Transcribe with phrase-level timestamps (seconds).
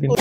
[0.00, 0.16] satu.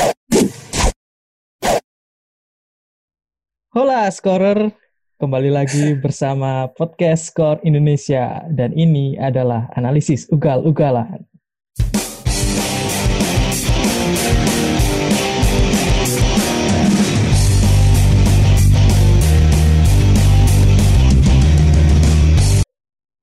[3.69, 4.73] Hola scorer,
[5.21, 11.23] kembali lagi bersama podcast Skor Indonesia dan ini adalah analisis ugal-ugalan.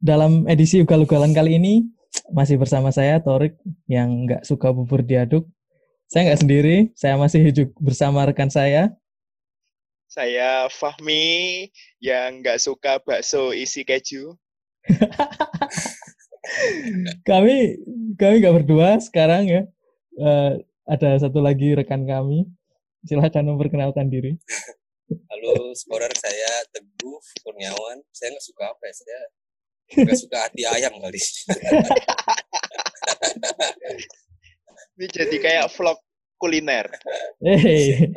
[0.07, 1.83] Dalam edisi ugal-ugalan kali ini
[2.31, 3.59] masih bersama saya Torik
[3.91, 5.51] yang nggak suka bubur diaduk.
[6.07, 8.95] Saya nggak sendiri, saya masih hidup bersama rekan saya
[10.07, 11.67] Saya Fahmi
[11.99, 14.39] yang nggak suka bakso isi keju.
[17.29, 17.75] kami
[18.15, 19.67] kami nggak berdua sekarang ya.
[20.15, 22.47] Uh, ada satu lagi rekan kami.
[23.03, 24.39] Silahkan memperkenalkan diri.
[25.11, 27.99] Halo, sporer saya Teguh Kurniawan.
[28.15, 28.95] Saya nggak suka apa ya?
[28.95, 29.19] Saya
[30.07, 31.19] nggak suka hati ayam kali.
[34.97, 36.01] Ini jadi kayak vlog
[36.41, 36.89] kuliner.
[37.45, 38.17] Hei,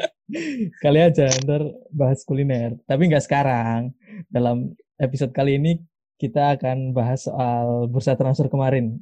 [0.79, 2.79] kali aja ntar bahas kuliner.
[2.87, 3.91] Tapi nggak sekarang.
[4.31, 5.75] Dalam episode kali ini
[6.15, 8.95] kita akan bahas soal bursa transfer kemarin.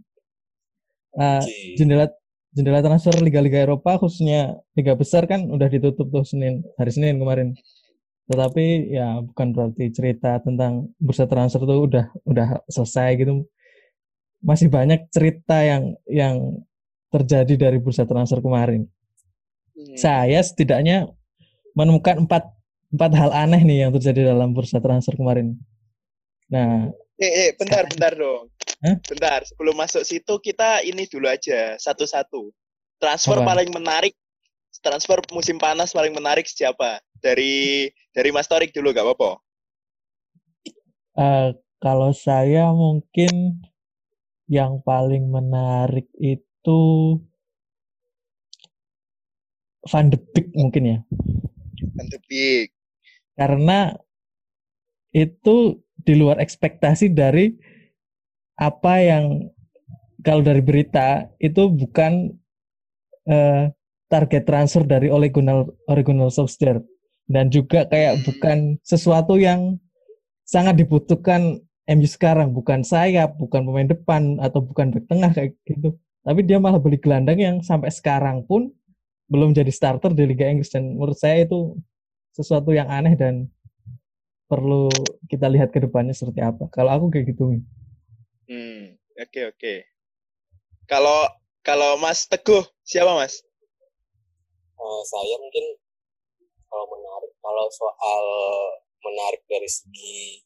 [1.13, 1.37] Uh,
[1.77, 2.09] jendela
[2.49, 7.53] jendela transfer liga-liga Eropa khususnya liga besar kan udah ditutup tuh Senin hari Senin kemarin.
[8.25, 13.45] Tetapi ya bukan berarti cerita tentang bursa transfer itu udah udah selesai gitu.
[14.41, 16.65] Masih banyak cerita yang yang
[17.11, 18.87] terjadi dari bursa transfer kemarin.
[19.77, 19.95] Hmm.
[19.95, 21.07] Saya setidaknya
[21.77, 22.43] menemukan empat
[22.87, 25.55] empat hal aneh nih yang terjadi dalam bursa transfer kemarin.
[26.47, 26.87] Nah,
[27.19, 28.47] eh, eh bentar bentar dong.
[28.77, 28.95] Huh?
[29.09, 32.53] Bentar, sebelum masuk situ kita ini dulu aja satu-satu.
[33.01, 33.53] Transfer Apa?
[33.53, 34.13] paling menarik,
[34.81, 37.01] transfer musim panas paling menarik siapa?
[37.17, 39.31] Dari dari Mas Torik dulu gak apa-apa.
[41.17, 41.49] Uh,
[41.81, 43.61] kalau saya mungkin
[44.45, 46.46] yang paling menarik itu
[49.87, 50.97] Van de Beek mungkin ya.
[51.95, 52.75] Van de Beek.
[53.39, 53.95] Karena
[55.15, 57.55] itu di luar ekspektasi dari
[58.57, 59.47] apa yang
[60.25, 62.33] kalau dari berita itu bukan
[63.29, 63.69] uh,
[64.09, 66.81] target transfer dari Ole Gunnar Ole Gunnar Solskjaer
[67.27, 68.23] dan juga kayak hmm.
[68.25, 69.77] bukan sesuatu yang
[70.47, 75.95] sangat dibutuhkan MU sekarang bukan sayap bukan pemain depan atau bukan back tengah kayak gitu
[76.27, 78.67] tapi dia malah beli gelandang yang sampai sekarang pun
[79.31, 81.79] belum jadi starter di Liga Inggris dan menurut saya itu
[82.35, 83.47] sesuatu yang aneh dan
[84.51, 84.91] perlu
[85.31, 86.67] kita lihat ke depannya seperti apa.
[86.75, 87.63] Kalau aku kayak gitu.
[88.51, 89.55] Hmm, oke okay, oke.
[89.55, 89.77] Okay.
[90.83, 91.31] Kalau
[91.63, 93.39] kalau Mas Teguh siapa Mas?
[94.75, 95.63] Uh, saya mungkin
[96.67, 98.23] kalau menarik kalau soal
[98.99, 100.43] menarik dari segi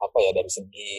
[0.00, 0.96] apa ya dari segi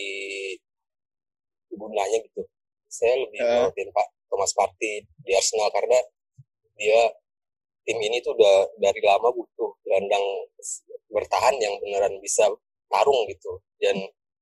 [1.73, 2.46] gunanya gitu.
[2.94, 3.73] Saya lebih uh.
[3.73, 6.00] Pak Thomas Partey di Arsenal karena
[6.79, 7.12] dia
[7.84, 10.25] tim ini tuh udah dari lama butuh gelandang
[11.09, 12.45] bertahan yang beneran bisa
[12.88, 13.59] tarung gitu.
[13.81, 13.97] Dan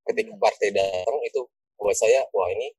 [0.08, 0.42] ketika hmm.
[0.44, 1.42] partai datang itu
[1.80, 2.76] buat saya wah ini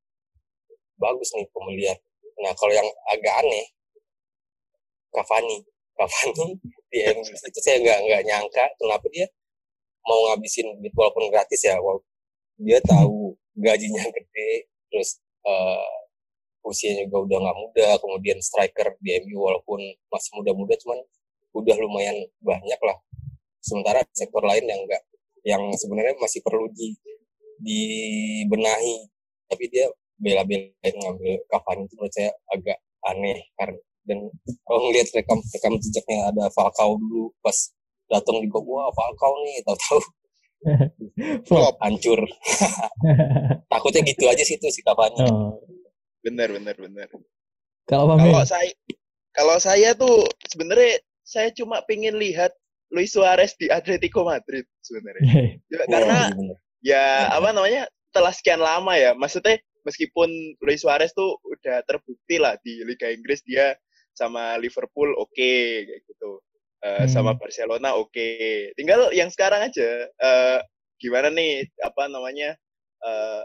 [1.00, 1.96] bagus nih pembelian.
[2.44, 3.66] Nah kalau yang agak aneh
[5.14, 5.64] Cavani.
[5.96, 6.54] Cavani
[6.92, 9.26] di MU itu saya nggak nggak nyangka kenapa dia
[10.04, 11.80] mau ngabisin duit walaupun gratis ya.
[11.80, 12.06] Walaupun
[12.58, 15.97] dia tahu gajinya gede terus uh,
[16.68, 19.80] usianya juga udah nggak muda kemudian striker di MU walaupun
[20.12, 20.98] masih muda-muda cuman
[21.56, 22.96] udah lumayan banyak lah.
[23.58, 25.02] Sementara sektor lain yang enggak
[25.46, 26.94] yang sebenarnya masih perlu di
[27.64, 29.08] dibenahi.
[29.48, 34.18] Tapi dia bela-belain ngambil Cavani itu menurut saya agak aneh karena dan
[34.64, 37.54] kalau ngelihat rekam rekam jejaknya ada Falcao dulu pas
[38.08, 40.00] datang di gua Falcao nih tahu-tahu.
[41.46, 42.18] Flop hancur.
[43.72, 45.22] Takutnya gitu aja sih itu si Cavani.
[45.28, 45.54] Oh.
[46.28, 47.08] Bener bener bener.
[47.88, 48.72] Kalau kalau saya
[49.32, 52.52] kalau saya tuh sebenarnya saya cuma pengen lihat
[52.92, 55.56] Luis Suarez di Atletico Madrid sebenarnya.
[55.72, 56.18] ya, karena
[56.84, 60.28] ya apa namanya setelah sekian lama ya, maksudnya meskipun
[60.64, 63.76] Luis Suarez tuh udah terbukti lah di Liga Inggris dia
[64.16, 66.40] sama Liverpool oke okay, kayak gitu.
[66.78, 67.10] Uh, hmm.
[67.10, 68.12] sama Barcelona oke.
[68.14, 68.70] Okay.
[68.78, 70.58] Tinggal yang sekarang aja uh,
[70.98, 72.54] gimana nih apa namanya
[73.02, 73.42] uh,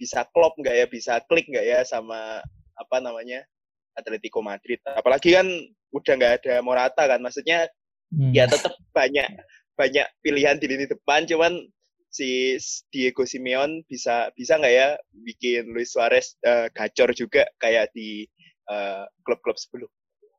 [0.00, 2.40] bisa klop nggak ya, bisa klik nggak ya sama
[2.80, 3.44] apa namanya
[3.92, 4.80] Atletico Madrid.
[4.88, 5.44] Apalagi kan
[5.92, 7.68] udah nggak ada Morata kan, maksudnya
[8.16, 8.32] hmm.
[8.32, 9.28] ya tetap banyak
[9.76, 11.68] banyak pilihan di lini depan, cuman
[12.10, 12.58] si
[12.90, 18.26] Diego Simeone bisa bisa nggak ya bikin Luis Suarez uh, gacor juga kayak di
[18.66, 19.90] uh, klub-klub sebelum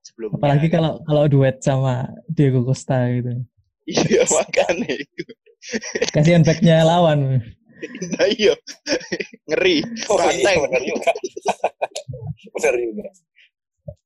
[0.04, 0.42] sebelumnya.
[0.42, 3.46] Apalagi kalau kalau duet sama Diego Costa gitu.
[3.88, 5.24] Iya makanya itu.
[6.12, 7.40] Kasihan backnya lawan.
[8.18, 8.54] nah iya
[9.50, 10.58] ngeri oh, iya,
[12.56, 13.10] benar juga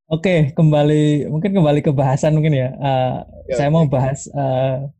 [0.06, 2.70] Oke, kembali mungkin kembali ke bahasan mungkin ya.
[2.78, 3.76] Uh, ya saya okay.
[3.76, 4.94] mau bahas hal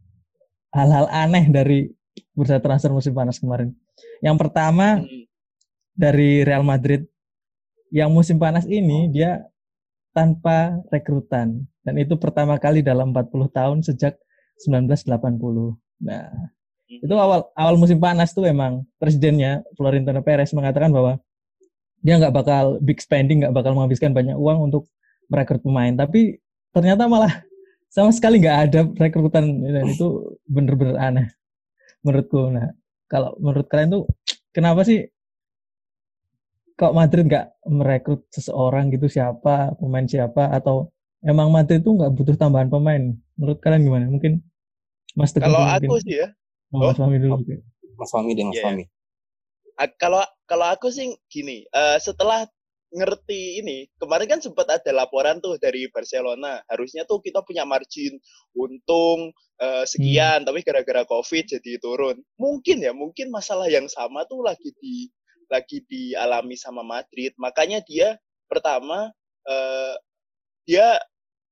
[0.74, 1.94] hal-hal aneh dari
[2.34, 3.70] bursa transfer musim panas kemarin.
[4.26, 5.30] Yang pertama hmm.
[5.94, 7.06] dari Real Madrid
[7.94, 9.46] yang musim panas ini dia
[10.10, 14.18] tanpa rekrutan dan itu pertama kali dalam 40 tahun sejak
[14.66, 15.06] 1980.
[16.02, 16.34] Nah,
[16.86, 17.26] itu hmm.
[17.26, 21.18] awal awal musim panas tuh emang presidennya Florentino Perez mengatakan bahwa
[22.06, 24.86] dia nggak bakal big spending, nggak bakal menghabiskan banyak uang untuk
[25.26, 25.90] merekrut pemain.
[25.90, 26.38] Tapi
[26.70, 27.42] ternyata malah
[27.90, 31.28] sama sekali nggak ada rekrutan dan itu bener-bener aneh
[32.06, 32.54] menurutku.
[32.54, 32.70] Nah,
[33.10, 34.04] kalau menurut kalian tuh
[34.54, 35.10] kenapa sih
[36.78, 40.94] kok Madrid nggak merekrut seseorang gitu siapa pemain siapa atau
[41.26, 43.18] emang Madrid tuh nggak butuh tambahan pemain?
[43.34, 44.06] Menurut kalian gimana?
[44.14, 44.46] Mungkin
[45.18, 46.30] Mas Teguh Kalau aku sih ya.
[46.78, 47.40] Oh, Mas Fahmi dulu.
[47.96, 48.66] Mas Fahmi deh Mas yeah.
[48.68, 48.86] Fahmi
[50.00, 52.48] kalau kalau aku sih gini, uh, setelah
[52.96, 58.16] ngerti ini, kemarin kan sempat ada laporan tuh dari Barcelona, harusnya tuh kita punya margin
[58.56, 60.48] untung uh, sekian, hmm.
[60.48, 62.24] tapi gara-gara COVID jadi turun.
[62.40, 65.12] Mungkin ya, mungkin masalah yang sama tuh lagi di
[65.52, 67.36] lagi dialami sama Madrid.
[67.36, 68.16] Makanya dia
[68.48, 69.12] pertama
[69.44, 69.94] uh,
[70.64, 70.96] dia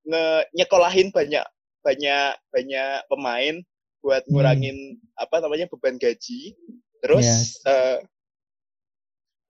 [0.08, 1.44] nge nyekolahin banyak
[1.84, 3.56] banyak banyak pemain
[4.04, 4.32] buat hmm.
[4.36, 5.24] ngurangin hmm.
[5.24, 6.54] apa namanya beban gaji.
[7.04, 7.64] Terus yes.
[7.68, 8.00] uh,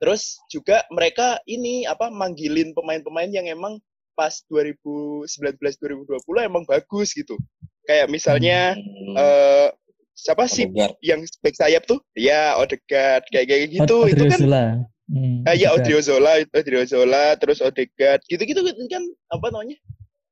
[0.03, 3.79] Terus juga mereka ini apa manggilin pemain-pemain yang emang
[4.19, 7.39] pas 2019 2020 emang bagus gitu.
[7.87, 9.15] Kayak misalnya hmm.
[9.15, 9.71] uh,
[10.11, 10.67] siapa sih
[10.99, 12.03] yang back sayap tuh?
[12.19, 14.83] Ya Odegaard kayak kayak gitu itu kan.
[15.07, 18.59] Hmm, eh, ya Odriozola, Odriozola, terus Odegaard gitu-gitu
[18.91, 19.79] kan apa namanya?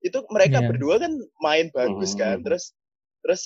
[0.04, 0.68] Itu mereka yeah.
[0.68, 2.44] berdua kan main bagus kan.
[2.44, 2.44] hmm.
[2.44, 2.44] kan.
[2.44, 2.64] Terus
[3.24, 3.42] terus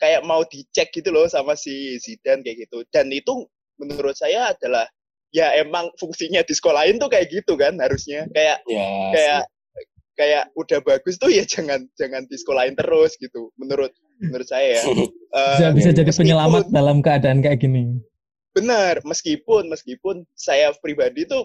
[0.00, 2.82] kayak mau dicek gitu loh sama si Zidane kayak gitu.
[2.88, 4.88] Dan itu menurut saya adalah
[5.30, 8.26] ya emang fungsinya di sekolahin tuh kayak gitu kan harusnya.
[8.32, 9.42] Kayak ya, kayak
[10.16, 14.82] kayak udah bagus tuh ya jangan jangan di sekolahin terus gitu menurut menurut saya ya.
[15.30, 18.00] Uh, bisa bisa jadi penyelamat dalam keadaan kayak gini.
[18.56, 21.44] Benar meskipun meskipun saya pribadi tuh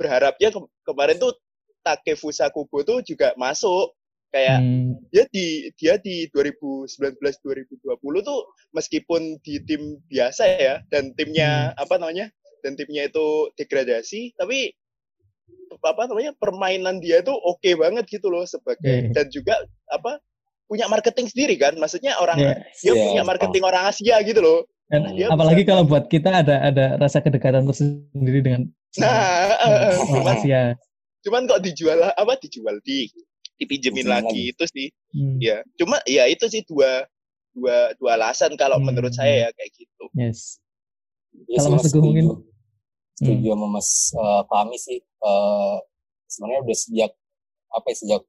[0.00, 1.32] berharapnya ke kemarin tuh
[1.86, 3.94] Takefusa Kubo tuh juga masuk
[4.36, 5.00] kayak hmm.
[5.08, 7.80] dia di dia di 2019 2020
[8.20, 8.40] tuh
[8.76, 11.80] meskipun di tim biasa ya dan timnya hmm.
[11.80, 12.28] apa namanya
[12.60, 14.76] dan timnya itu degradasi tapi
[15.80, 19.12] apa namanya permainan dia itu oke okay banget gitu loh sebagai yeah.
[19.16, 19.56] dan juga
[19.88, 20.20] apa
[20.68, 22.56] punya marketing sendiri kan maksudnya orang yeah.
[22.84, 23.06] dia yeah.
[23.08, 23.70] punya marketing oh.
[23.72, 24.60] orang Asia gitu loh
[24.92, 28.62] dan dia apalagi bisa, kalau buat kita ada ada rasa kedekatan tersendiri dengan
[29.00, 29.56] nah
[30.12, 30.62] orang Asia
[31.24, 33.10] cuman kok dijual apa dijual di
[33.56, 35.36] dipinjemin lagi itu sih hmm.
[35.40, 37.08] ya cuma ya itu sih dua
[37.56, 38.86] dua dua alasan kalau hmm.
[38.92, 40.60] menurut saya ya kayak gitu yes
[41.48, 42.26] ya, kalau Mas Teguh mungkin
[43.16, 43.52] setuju hmm.
[43.56, 45.80] sama Mas uh, Fahmi sih uh,
[46.28, 47.12] sebenarnya udah sejak
[47.72, 48.22] apa ya sejak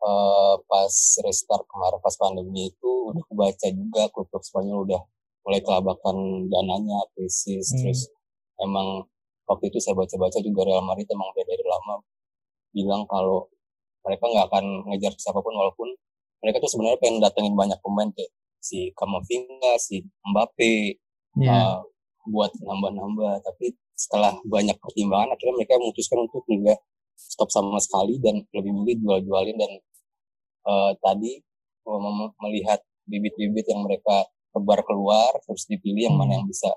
[0.00, 0.94] uh, pas
[1.24, 5.02] restart kemarin pas pandemi itu udah kebaca juga klub-klub Spanyol udah
[5.44, 7.78] mulai kelabakan dananya krisis hmm.
[7.84, 8.08] terus
[8.60, 9.04] emang
[9.48, 11.94] waktu itu saya baca-baca juga Real Madrid emang udah dari lama
[12.70, 13.50] bilang kalau
[14.04, 15.88] mereka nggak akan ngejar siapa pun walaupun
[16.40, 20.96] mereka tuh sebenarnya pengen datengin banyak pemain kayak si Kamavinga, si Mbappe,
[21.40, 21.80] yeah.
[21.80, 21.84] uh,
[22.28, 23.44] buat nambah-nambah.
[23.44, 26.80] Tapi setelah banyak pertimbangan akhirnya mereka memutuskan untuk tidak
[27.16, 29.72] stop sama sekali dan lebih milih jual-jualin dan
[30.64, 31.44] uh, tadi
[32.40, 36.70] melihat bibit-bibit yang mereka tebar keluar terus dipilih yang mana yang bisa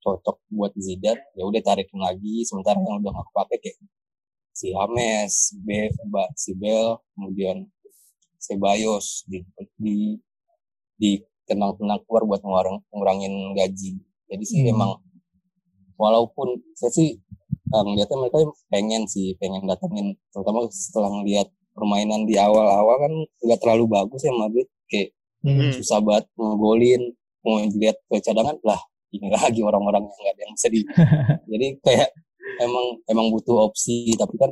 [0.00, 3.76] cocok buat Zidane ya udah tarikin lagi sementara yang udah nggak kepake kayak
[4.56, 7.68] si Hames, B, Mbak si Bel, kemudian
[8.40, 9.44] Sebayos di
[9.76, 10.16] di
[10.96, 12.40] di tenang-tenang keluar buat
[12.88, 14.00] ngurangin gaji.
[14.32, 14.72] Jadi sih hmm.
[14.72, 14.90] emang
[16.00, 17.20] walaupun saya sih
[17.72, 18.38] uh, ngeliatnya mereka
[18.72, 23.12] pengen sih pengen datengin terutama setelah ngeliat permainan di awal-awal kan
[23.44, 25.12] nggak terlalu bagus ya Madrid kayak
[25.44, 25.72] hmm.
[25.80, 27.02] susah banget ngegolin
[27.44, 28.80] mau dilihat ke cadangan lah
[29.12, 30.84] ini lagi orang-orang yang nggak ada yang sedih
[31.50, 32.08] jadi kayak
[32.60, 34.50] emang emang butuh opsi tapi kan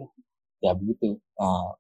[0.60, 1.70] ya begitu uh,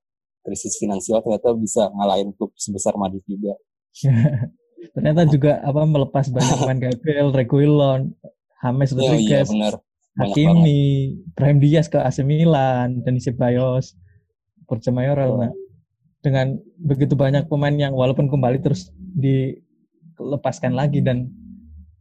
[0.44, 3.56] krisis finansial ternyata bisa ngalahin klub sebesar Madrid juga
[4.94, 8.12] ternyata juga apa melepas banyak pemain Gabriel, Reguilon,
[8.60, 9.70] James iya, Rodriguez, iya.
[10.14, 10.84] Hakimi,
[11.34, 13.98] Brahim Diaz ke AC Milan, dan Ceballos,
[14.64, 15.36] Borja Mayoral.
[15.36, 15.52] Nah,
[16.22, 21.28] dengan begitu banyak pemain yang walaupun kembali terus dilepaskan lagi dan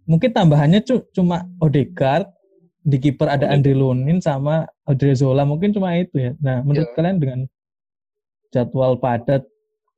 [0.08, 2.29] mungkin tambahannya cuma Odegaard
[2.84, 4.68] di kiper ada Andre Lunin sama
[5.16, 6.32] Zola mungkin cuma itu ya.
[6.44, 6.96] Nah, menurut yeah.
[7.00, 7.40] kalian dengan
[8.52, 9.48] jadwal padat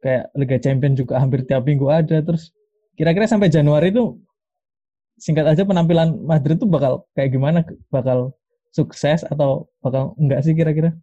[0.05, 2.53] kayak Liga Champions juga hampir tiap minggu ada terus
[2.93, 4.15] kira-kira sampai Januari itu
[5.17, 7.65] singkat aja penampilan Madrid tuh bakal kayak gimana?
[7.89, 8.31] Bakal
[8.71, 10.93] sukses atau bakal enggak sih kira-kira?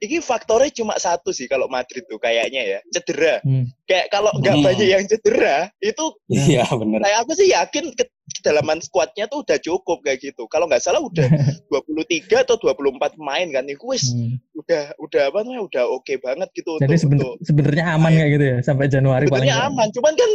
[0.00, 3.44] Ini faktornya cuma satu sih kalau Madrid tuh kayaknya ya cedera.
[3.44, 3.68] Hmm.
[3.84, 4.64] Kayak kalau nggak hmm.
[4.64, 7.04] banyak yang cedera itu iya benar.
[7.04, 8.04] Kayak aku sih yakin ke,
[8.40, 10.48] kedalaman skuadnya tuh udah cukup kayak gitu.
[10.48, 11.28] Kalau nggak salah udah
[11.68, 13.64] 23 atau 24 pemain kan.
[13.68, 14.40] Itu wis hmm.
[14.56, 16.80] udah udah apa namanya udah oke okay banget gitu.
[16.80, 16.96] Jadi
[17.44, 19.44] sebenarnya aman kayak gitu ya sampai Januari paling.
[19.44, 20.30] Sebenarnya aman, cuman kan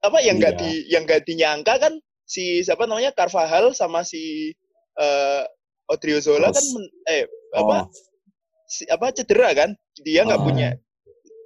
[0.00, 0.60] apa yang nggak iya.
[0.62, 1.92] di yang nggak dinyangka kan
[2.24, 4.54] si siapa namanya Carvajal sama si
[4.96, 5.44] uh,
[5.90, 6.64] Odriozola kan
[7.10, 7.26] eh
[7.58, 7.66] oh.
[7.66, 7.76] apa
[8.90, 9.70] apa cedera kan?
[10.00, 10.46] Dia nggak oh.
[10.46, 10.68] punya.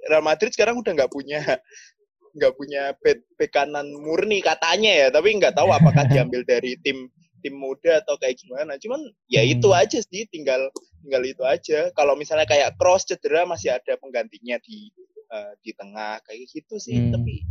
[0.04, 1.40] Real Madrid sekarang udah nggak punya
[2.36, 5.08] nggak punya bek, bek kanan murni katanya ya.
[5.08, 7.08] Tapi nggak tahu apakah diambil dari tim
[7.44, 8.80] tim muda atau kayak gimana.
[8.80, 9.60] Cuman ya hmm.
[9.60, 10.72] itu aja sih tinggal
[11.04, 11.92] tinggal itu aja.
[11.92, 14.88] Kalau misalnya kayak cross cedera masih ada penggantinya di
[15.28, 16.96] uh, di tengah kayak gitu sih.
[16.96, 17.12] Hmm.
[17.20, 17.44] tapi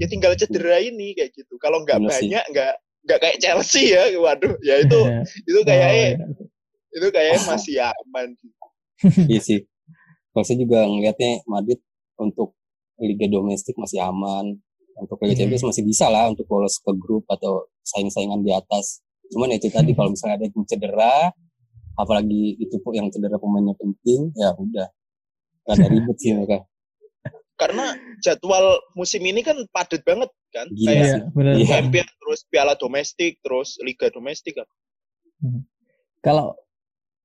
[0.00, 1.60] ya tinggal cedera ini kayak gitu.
[1.60, 4.56] Kalau nggak banyak nggak nggak kayak Chelsea ya waduh.
[4.64, 5.00] Ya itu
[5.52, 6.96] itu kayaknya oh, ya.
[6.96, 8.28] itu kayaknya masih aman
[9.30, 9.60] iya sih.
[10.32, 11.80] Kalau saya juga ngelihatnya Madrid
[12.16, 12.56] untuk
[13.02, 14.56] Liga Domestik masih aman.
[14.96, 15.70] Untuk Liga Champions hmm.
[15.72, 19.00] masih bisa lah untuk lolos ke grup atau saing-saingan di atas.
[19.32, 19.98] Cuman ya itu tadi hmm.
[19.98, 21.16] kalau misalnya ada yang cedera,
[21.96, 24.88] apalagi itu yang cedera pemainnya penting, ya udah.
[25.68, 26.64] Ada ribet sih mereka.
[27.60, 30.66] Karena jadwal musim ini kan padat banget kan.
[30.68, 31.20] Gila Kayak sih.
[31.32, 31.52] Bener.
[31.64, 34.68] Champion, terus Piala Domestik, terus Liga Domestik kan.
[35.40, 35.62] Hmm.
[36.22, 36.54] Kalau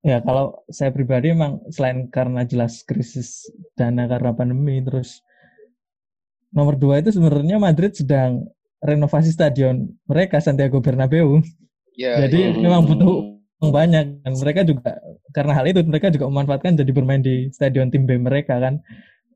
[0.07, 3.43] Ya kalau saya pribadi emang selain karena jelas krisis
[3.75, 5.19] dana karena pandemi, terus
[6.55, 8.47] nomor dua itu sebenarnya Madrid sedang
[8.79, 11.43] renovasi stadion mereka Santiago Bernabeu.
[11.99, 12.63] Ya, jadi ya.
[12.63, 14.95] memang butuh uang banyak dan mereka juga
[15.35, 18.79] karena hal itu mereka juga memanfaatkan jadi bermain di stadion tim B mereka kan.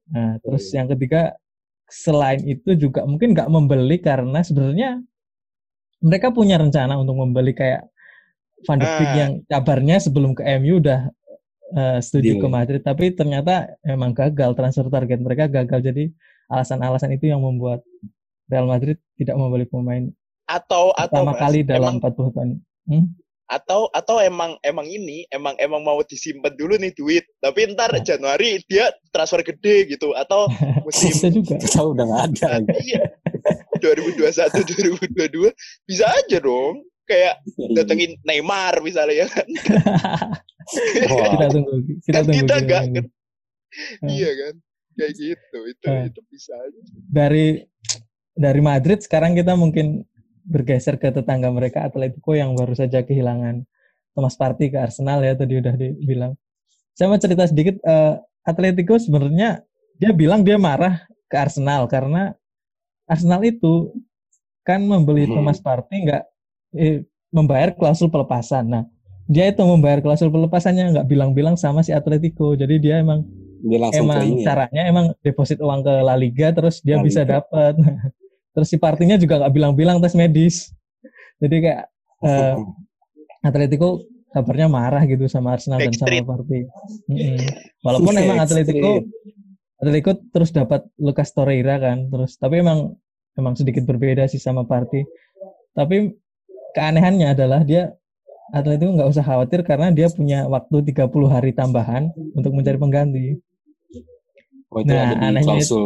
[0.07, 0.79] Nah, terus ya.
[0.79, 1.35] yang ketiga
[1.91, 5.03] selain itu juga mungkin nggak membeli karena sebenarnya
[5.99, 7.90] mereka punya rencana untuk membeli kayak
[8.67, 9.17] Van de Beek uh.
[9.17, 11.09] yang kabarnya sebelum ke MU udah
[11.73, 12.41] uh, setuju Deal.
[12.41, 16.03] ke Madrid tapi ternyata emang gagal transfer target mereka gagal jadi
[16.51, 17.81] alasan-alasan itu yang membuat
[18.51, 20.11] Real Madrid tidak membeli pemain
[20.51, 22.49] atau pertama atau kali dalam emang, 40 tahun.
[22.91, 23.05] Hmm?
[23.47, 28.03] Atau atau emang emang ini emang emang mau disimpan dulu nih duit tapi ntar nah.
[28.03, 30.51] Januari dia transfer gede gitu atau
[30.87, 32.47] musim bisa juga tahu udah nggak ada.
[32.83, 33.03] iya.
[33.81, 35.49] 2021 2022
[35.89, 37.35] bisa aja dong kayak
[37.75, 39.47] datengin Neymar misalnya ya kan.
[41.35, 41.75] Kita tunggu.
[42.07, 42.39] Kita kan tunggu.
[42.39, 43.05] Kita enggak kan.
[44.07, 44.53] Iya kan.
[44.95, 45.57] Kayak gitu.
[45.67, 46.81] Itu uh, itu bisa aja.
[47.11, 47.47] Dari
[48.31, 50.07] dari Madrid sekarang kita mungkin
[50.47, 53.67] bergeser ke tetangga mereka Atletico yang baru saja kehilangan
[54.15, 56.33] Thomas Partey ke Arsenal ya tadi udah dibilang.
[56.95, 59.63] Saya mau cerita sedikit uh, Atletico sebenarnya
[59.99, 62.33] dia bilang dia marah ke Arsenal karena
[63.07, 63.95] Arsenal itu
[64.65, 65.35] kan membeli hmm.
[65.35, 66.23] Thomas Partey nggak
[66.75, 68.67] eh, membayar klausul pelepasan.
[68.67, 68.83] Nah,
[69.31, 72.51] dia itu membayar klausul pelepasannya nggak bilang-bilang sama si Atletico.
[72.53, 73.23] Jadi dia emang
[73.61, 74.51] dia emang ya?
[74.51, 77.77] caranya emang deposit uang ke La Liga terus dia La bisa dapat.
[78.53, 80.75] terus si partinya juga nggak bilang-bilang tes medis.
[81.39, 81.87] Jadi kayak
[82.27, 82.59] uh,
[83.47, 86.67] Atletico kabarnya marah gitu sama Arsenal dan sama Parti.
[87.07, 87.39] Mm-hmm.
[87.83, 89.03] Walaupun emang Atletico
[89.81, 92.93] Atletico terus dapat Lucas Torreira kan, terus tapi emang
[93.33, 95.01] emang sedikit berbeda sih sama Parti.
[95.73, 96.11] Tapi
[96.75, 97.95] keanehannya adalah dia
[98.51, 103.27] atlet itu nggak usah khawatir karena dia punya waktu 30 hari tambahan untuk mencari pengganti.
[104.71, 105.67] Oh, itu nah, anehnya klausul.
[105.67, 105.83] itu,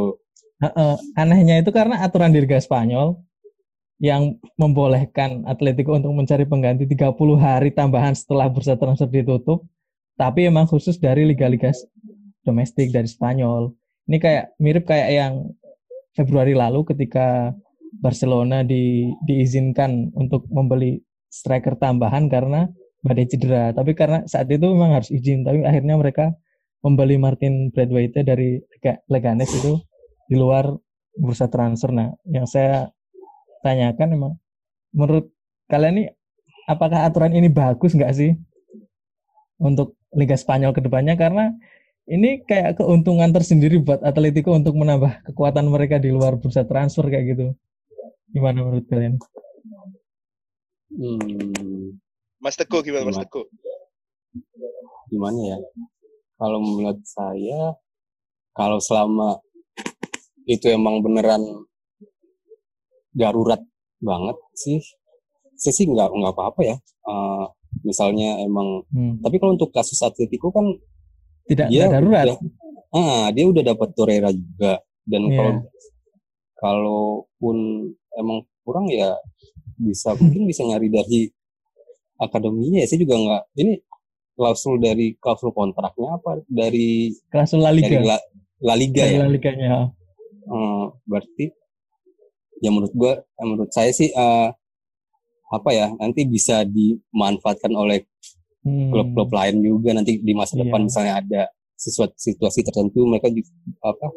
[0.62, 3.18] uh, uh, anehnya itu karena aturan di Liga Spanyol
[3.98, 9.64] yang membolehkan Atletico untuk mencari pengganti 30 hari tambahan setelah bursa transfer ditutup,
[10.20, 11.72] tapi emang khusus dari liga-liga
[12.44, 13.74] domestik dari Spanyol.
[14.06, 15.34] Ini kayak mirip kayak yang
[16.14, 17.56] Februari lalu ketika
[18.00, 21.00] Barcelona di, diizinkan untuk membeli
[21.32, 22.68] striker tambahan karena
[23.04, 23.72] badai cedera.
[23.76, 26.34] Tapi karena saat itu memang harus izin, tapi akhirnya mereka
[26.86, 28.62] membeli Martin Bradwaite dari
[29.10, 29.82] Leganes itu
[30.30, 30.70] di luar
[31.18, 31.90] bursa transfer.
[31.90, 32.90] Nah, yang saya
[33.66, 34.34] tanyakan memang
[34.94, 35.26] menurut
[35.66, 36.06] kalian ini
[36.70, 38.38] apakah aturan ini bagus nggak sih
[39.58, 41.50] untuk Liga Spanyol ke depannya karena
[42.06, 47.26] ini kayak keuntungan tersendiri buat Atletico untuk menambah kekuatan mereka di luar bursa transfer kayak
[47.34, 47.48] gitu.
[48.36, 49.16] Gimana menurut kalian?
[50.92, 51.96] Hmm.
[52.44, 53.48] Mas Teguh gimana, Mas Teguh?
[55.08, 55.58] Gimana ya?
[56.36, 57.80] Kalau menurut saya,
[58.52, 59.40] kalau selama
[60.44, 61.64] itu emang beneran
[63.16, 63.64] darurat
[64.04, 64.84] banget sih,
[65.56, 66.76] saya sih nggak nggak apa-apa ya.
[67.08, 67.48] Uh,
[67.88, 69.24] misalnya emang, hmm.
[69.24, 70.76] tapi kalau untuk kasus Atletico kan
[71.48, 72.36] tidak dia darurat.
[72.36, 72.38] Udah,
[72.92, 75.36] ah, dia udah dapat Torreira juga dan yeah.
[75.40, 75.56] kalau
[76.60, 77.58] kalaupun
[78.20, 79.16] emang kurang ya
[79.76, 81.22] bisa mungkin bisa nyari dari
[82.20, 83.74] akademinya ya saya juga nggak ini
[84.36, 88.18] klausul dari klausul kontraknya apa dari klausul La Liga dari La,
[88.64, 89.76] La Liga dari ya La Liganya
[90.48, 91.46] hmm, berarti
[92.64, 94.52] ya menurut gua menurut saya sih uh,
[95.52, 98.04] apa ya nanti bisa dimanfaatkan oleh
[98.66, 98.92] hmm.
[98.92, 100.88] klub-klub lain juga nanti di masa depan yeah.
[100.88, 101.42] misalnya ada
[101.76, 103.52] sesuatu situasi tertentu mereka juga,
[103.84, 104.08] apa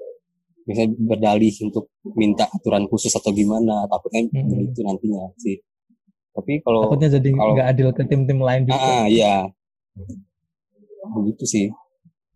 [0.69, 4.49] misalnya berdalih untuk minta aturan khusus atau gimana takutnya hmm.
[4.53, 5.57] begitu nantinya sih
[6.37, 9.49] tapi kalau takutnya jadi nggak adil ke tim-tim lain juga ah ya
[11.17, 11.67] begitu sih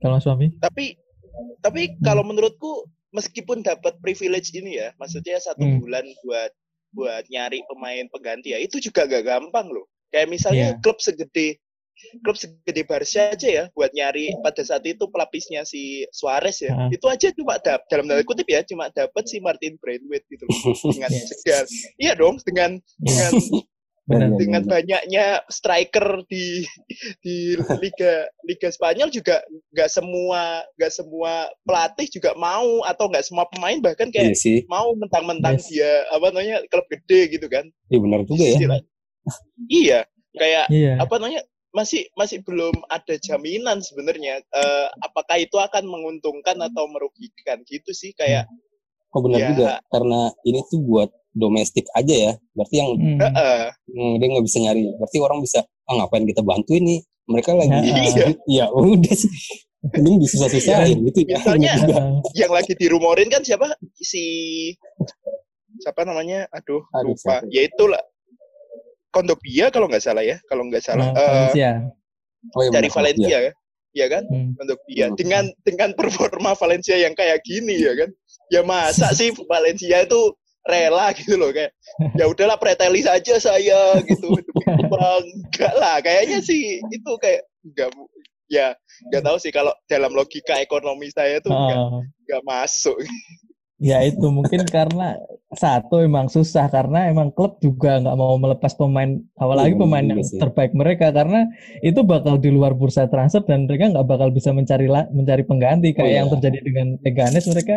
[0.01, 0.97] kalau suami tapi
[1.61, 2.01] tapi hmm.
[2.01, 5.85] kalau menurutku meskipun dapat privilege ini ya maksudnya satu hmm.
[5.85, 6.51] bulan buat
[6.93, 9.89] buat nyari pemain pengganti ya itu juga gak gampang loh.
[10.12, 10.81] Kayak misalnya yeah.
[10.85, 11.57] klub segede
[12.25, 16.75] klub segede Barca aja ya buat nyari pada saat itu pelapisnya si Suarez ya.
[16.75, 16.91] Uh.
[16.91, 20.59] Itu aja cuma dap dalam tanda kutip ya cuma dapat si Martin Braithwaite gitu loh
[20.93, 21.65] dengan segar.
[21.99, 23.33] Iya dong dengan dengan
[24.03, 24.73] Benar, dengan benar.
[24.83, 26.67] banyaknya striker di
[27.23, 29.39] di liga liga Spanyol juga
[29.71, 34.91] nggak semua nggak semua pelatih juga mau atau nggak semua pemain bahkan kayak iya mau
[34.99, 35.71] mentang-mentang yes.
[35.71, 37.63] dia apa namanya klub gede gitu kan
[37.95, 38.59] iya benar juga ya
[39.71, 40.01] iya
[40.35, 40.93] kayak iya.
[40.99, 47.64] apa namanya masih masih belum ada jaminan sebenarnya uh, apakah itu akan menguntungkan atau merugikan?
[47.64, 48.47] Gitu sih kayak
[49.17, 49.71] oh benar ya, juga.
[49.88, 52.33] Karena ini tuh buat domestik aja ya.
[52.52, 53.19] Berarti yang hmm.
[53.88, 54.85] hmm, dia nggak bisa nyari.
[55.00, 57.00] Berarti orang bisa ah ngapain kita bantu ini?
[57.23, 58.26] Mereka lagi iya.
[58.45, 59.33] ya udah sih.
[59.83, 61.43] Ini disusah-susahin gitu ya.
[61.43, 61.75] Misalnya
[62.38, 63.75] yang lagi dirumorin kan siapa?
[63.99, 64.23] Si
[65.83, 66.47] siapa namanya?
[66.55, 67.43] Aduh, aduh lupa.
[67.43, 67.50] siapa?
[67.50, 68.02] ya itulah
[69.12, 71.12] Kondopia kalau nggak salah ya kalau nggak salah.
[71.12, 71.85] Uh, oh, iya,
[72.73, 73.38] dari Valencia.
[73.49, 73.52] Ya.
[73.92, 74.25] Ya kan?
[74.25, 74.57] Hmm.
[74.57, 75.16] Kondopia hmm.
[75.21, 78.11] dengan dengan performa Valencia yang kayak gini ya kan?
[78.49, 81.75] Ya masa sih Valencia itu rela gitu loh kayak
[82.14, 84.33] ya udahlah preteli saja saya gitu.
[84.88, 87.90] Bang enggak lah kayaknya sih itu kayak enggak
[88.49, 88.76] ya
[89.09, 92.97] enggak tahu sih kalau dalam logika ekonomi saya tuh enggak uh, enggak masuk
[93.83, 95.19] ya itu mungkin karena
[95.53, 100.23] satu emang susah karena emang klub juga nggak mau melepas pemain apalagi iya, pemain yang
[100.23, 101.51] terbaik mereka karena
[101.83, 106.09] itu bakal di luar bursa transfer dan mereka nggak bakal bisa mencari mencari pengganti kayak
[106.09, 106.33] oh, yang iya.
[106.38, 107.77] terjadi dengan Leganes mereka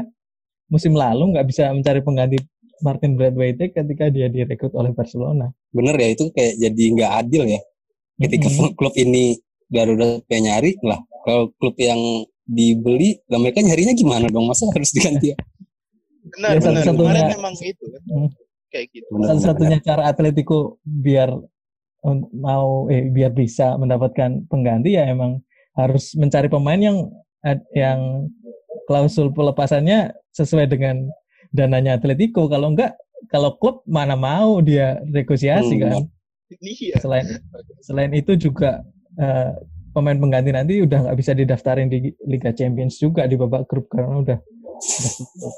[0.69, 2.37] musim lalu nggak bisa mencari pengganti
[2.85, 5.47] Martin Bradwaite ketika dia direkrut oleh Barcelona.
[5.71, 7.61] Bener ya itu kayak jadi nggak adil ya.
[8.19, 8.71] Ketika mm -hmm.
[8.75, 9.39] klub ini
[9.71, 11.99] Garuda kayak nyari lah, kalau klub yang
[12.45, 14.45] dibeli, lah mereka nyarinya gimana dong?
[14.45, 15.37] Masa harus diganti ya?
[16.33, 16.83] Benar, ya, benar.
[16.83, 18.01] Satu Kemarin memang itu kan.
[18.09, 18.29] Mm.
[18.73, 19.07] Kayak gitu.
[19.13, 21.29] Satu-satunya cara Atletico biar
[22.33, 25.41] mau eh biar bisa mendapatkan pengganti ya emang
[25.73, 27.09] harus mencari pemain yang
[27.73, 28.29] yang
[28.85, 31.09] klausul pelepasannya sesuai dengan
[31.49, 32.93] dananya Atletico kalau enggak
[33.29, 35.81] kalau klub mana mau dia negosiasi hmm.
[35.81, 36.01] kan
[36.61, 36.95] iya.
[37.01, 37.25] selain
[37.81, 38.85] selain itu juga
[39.17, 39.57] uh,
[39.95, 44.21] pemain pengganti nanti udah nggak bisa didaftarin di Liga Champions juga di babak grup karena
[44.21, 45.51] udah, udah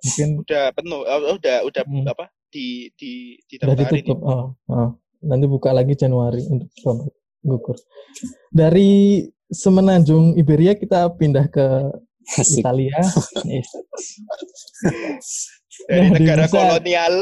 [0.00, 2.06] mungkin udah penuh oh, udah udah hmm.
[2.08, 4.90] apa di di udah ditutup oh, oh.
[5.22, 6.70] nanti buka lagi Januari untuk
[7.44, 7.76] gugur
[8.52, 11.90] dari Semenanjung Iberia kita pindah ke
[12.38, 12.62] Asik.
[12.62, 12.94] Italia.
[15.90, 17.14] dari nah, negara kolonial,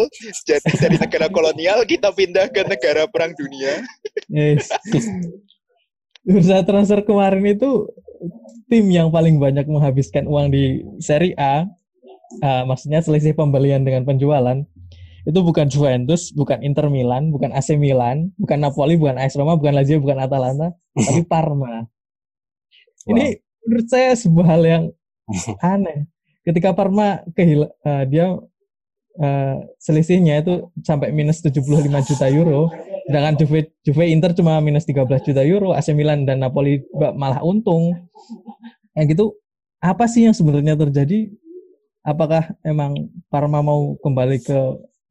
[0.45, 3.81] jadi dari negara kolonial kita pindah ke negara perang dunia.
[4.29, 4.69] Yes.
[6.29, 7.89] Bursa transfer kemarin itu
[8.69, 11.65] tim yang paling banyak menghabiskan uang di Serie A,
[12.45, 14.65] uh, maksudnya selisih pembelian dengan penjualan,
[15.29, 19.77] itu bukan Juventus, bukan Inter Milan, bukan AC Milan, bukan Napoli, bukan AS Roma, bukan
[19.77, 21.85] Lazio, bukan Atalanta, tapi Parma.
[23.05, 23.13] Wow.
[23.13, 23.25] Ini
[23.69, 24.85] menurut saya sebuah hal yang
[25.77, 26.09] aneh.
[26.49, 28.41] Ketika Parma kehil uh, dia
[29.21, 31.61] uh, selisihnya itu sampai minus 75
[32.09, 32.73] juta euro,
[33.05, 37.93] sedangkan Juve, Juve Inter cuma minus 13 juta euro, AC Milan dan Napoli malah untung.
[38.97, 39.27] Yang gitu,
[39.85, 41.29] apa sih yang sebenarnya terjadi?
[42.09, 44.59] Apakah emang Parma mau kembali ke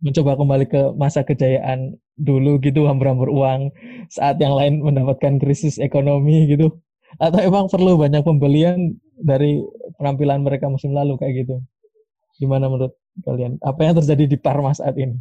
[0.01, 3.69] mencoba kembali ke masa kejayaan dulu gitu hambur-hambur uang
[4.09, 6.73] saat yang lain mendapatkan krisis ekonomi gitu
[7.21, 9.61] atau emang perlu banyak pembelian dari
[9.97, 11.55] penampilan mereka musim lalu kayak gitu.
[12.37, 12.93] Gimana menurut
[13.25, 13.57] kalian?
[13.65, 15.17] Apa yang terjadi di Parma saat ini?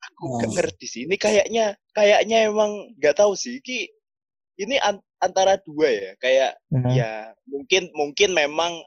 [0.00, 1.02] Aku nggak ngerti sih.
[1.06, 3.62] Ini kayaknya kayaknya emang nggak tahu sih.
[3.62, 3.86] Ki
[4.58, 4.74] ini
[5.22, 6.10] antara dua ya.
[6.18, 6.90] Kayak nah.
[6.90, 7.10] ya
[7.46, 8.82] mungkin mungkin memang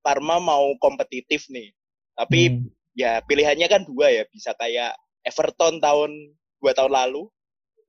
[0.00, 1.72] Parma mau kompetitif nih.
[2.16, 2.66] Tapi hmm.
[2.96, 4.24] ya pilihannya kan dua ya.
[4.28, 6.10] Bisa kayak Everton tahun
[6.60, 7.28] dua tahun lalu.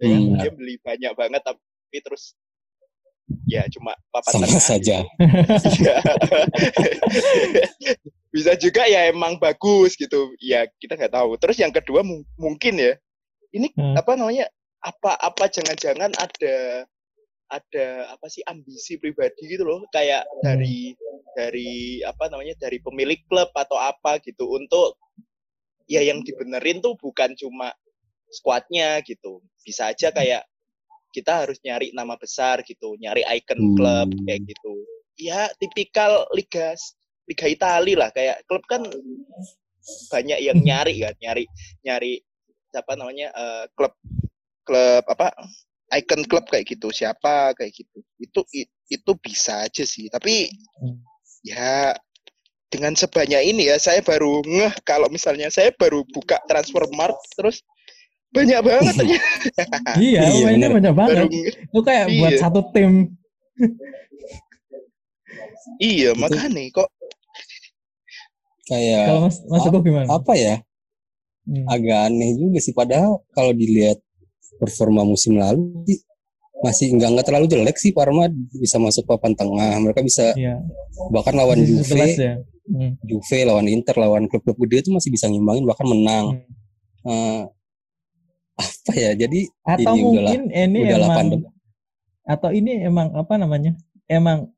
[0.02, 0.36] Ya, hmm.
[0.42, 2.34] Dia beli banyak banget tapi terus
[3.48, 4.64] ya cuma papan Sama tengah.
[4.64, 4.98] saja.
[5.78, 5.96] Iya.
[8.32, 10.32] Bisa juga ya emang bagus gitu.
[10.40, 11.36] Ya kita nggak tahu.
[11.40, 12.02] Terus yang kedua
[12.40, 12.96] mungkin ya
[13.52, 14.00] ini hmm.
[14.00, 14.48] apa namanya?
[14.82, 16.88] Apa apa jangan-jangan ada
[17.52, 20.42] ada apa sih ambisi pribadi gitu loh kayak hmm.
[20.42, 20.96] dari
[21.36, 25.00] dari apa namanya dari pemilik klub atau apa gitu untuk
[25.88, 27.72] ya yang dibenerin tuh bukan cuma
[28.32, 29.44] squadnya gitu.
[29.62, 30.48] Bisa aja kayak
[31.12, 33.76] kita harus nyari nama besar gitu nyari icon hmm.
[33.76, 34.74] klub kayak gitu.
[35.20, 36.74] Ya tipikal liga
[37.28, 38.10] liga Italia lah.
[38.16, 38.88] Kayak klub kan
[40.14, 41.44] banyak yang nyari kan nyari
[41.84, 42.24] nyari
[42.72, 43.92] apa namanya uh, klub
[44.64, 45.36] klub apa
[45.92, 48.00] icon klub kayak gitu siapa kayak gitu.
[48.16, 48.42] Itu
[48.88, 50.08] itu bisa aja sih.
[50.08, 50.48] Tapi
[51.42, 51.96] ya
[52.72, 57.60] dengan sebanyak ini ya saya baru ngeh kalau misalnya saya baru buka transfer mart terus
[58.32, 59.92] banyak banget ternyata.
[60.00, 61.16] iya, iya mainnya banyak banget.
[61.20, 62.20] Baru, itu kayak iya.
[62.24, 62.92] buat satu tim.
[65.84, 66.90] iya, makanya kok
[68.72, 70.08] kayak kalau mas mas gimana?
[70.08, 70.56] Apa ya?
[71.44, 71.66] Hmm.
[71.68, 74.00] Agak aneh juga sih padahal kalau dilihat
[74.62, 75.84] performa musim lalu
[76.62, 80.62] masih enggak enggak terlalu jelek sih Parma bisa masuk papan tengah mereka bisa iya.
[81.10, 82.38] bahkan lawan Juve ya.
[82.70, 83.02] hmm.
[83.02, 87.10] Juve lawan Inter lawan klub-klub gede itu masih bisa ngimbangin bahkan menang hmm.
[87.10, 87.42] uh,
[88.62, 91.42] apa ya jadi atau ini mungkin udahlah, ini udahlah emang pandem.
[92.30, 93.72] atau ini emang apa namanya
[94.06, 94.54] emang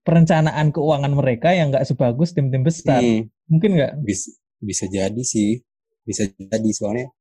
[0.00, 3.28] perencanaan keuangan mereka yang nggak sebagus tim-tim besar hmm.
[3.52, 4.32] mungkin nggak bisa
[4.64, 5.60] bisa jadi sih
[6.08, 7.12] bisa jadi soalnya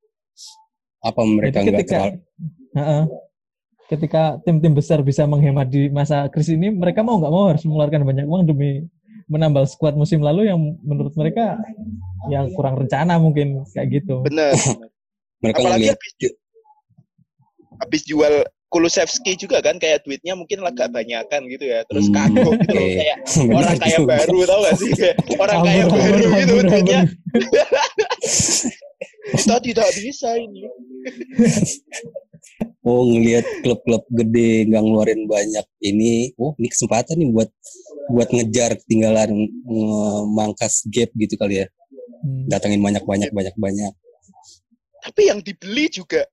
[1.03, 2.23] apa mereka nggak terlalu
[2.71, 3.03] uh -uh.
[3.87, 8.03] Ketika tim-tim besar bisa menghemat di masa krisis ini mereka mau nggak mau harus mengeluarkan
[8.03, 8.83] banyak uang demi
[9.27, 11.59] menambal skuad musim lalu yang menurut mereka
[12.31, 14.23] yang kurang rencana mungkin kayak gitu.
[14.23, 14.55] Benar.
[15.43, 15.95] mereka Apalagi ngeliat...
[15.99, 16.13] habis,
[17.83, 18.33] habis jual
[18.67, 21.87] Kulusevski juga kan kayak duitnya mungkin agak banyakan gitu ya.
[21.87, 23.17] Terus hmm, kagok gitu kayak
[23.63, 24.91] orang kaya baru tau gak sih?
[24.91, 27.01] Kayak orang kaya baru gitu duitnya.
[29.31, 30.67] Kita tidak bisa ini.
[32.87, 37.49] Oh ngelihat klub-klub gede nggak ngeluarin banyak ini, oh ini kesempatan nih buat
[38.07, 39.51] buat ngejar ketinggalan
[40.31, 41.67] mangkas gap gitu kali ya.
[42.23, 42.47] Hmm.
[42.49, 43.93] Datangin banyak-banyak banyak-banyak.
[45.03, 46.25] Tapi yang dibeli juga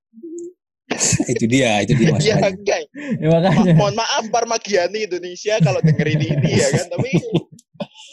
[1.33, 2.57] itu dia, itu dia masalahnya.
[2.63, 2.79] ya,
[3.19, 3.73] ya, makanya.
[3.75, 7.11] Ma mohon maaf Parmagiani Indonesia kalau dengerin ini ya kan, tapi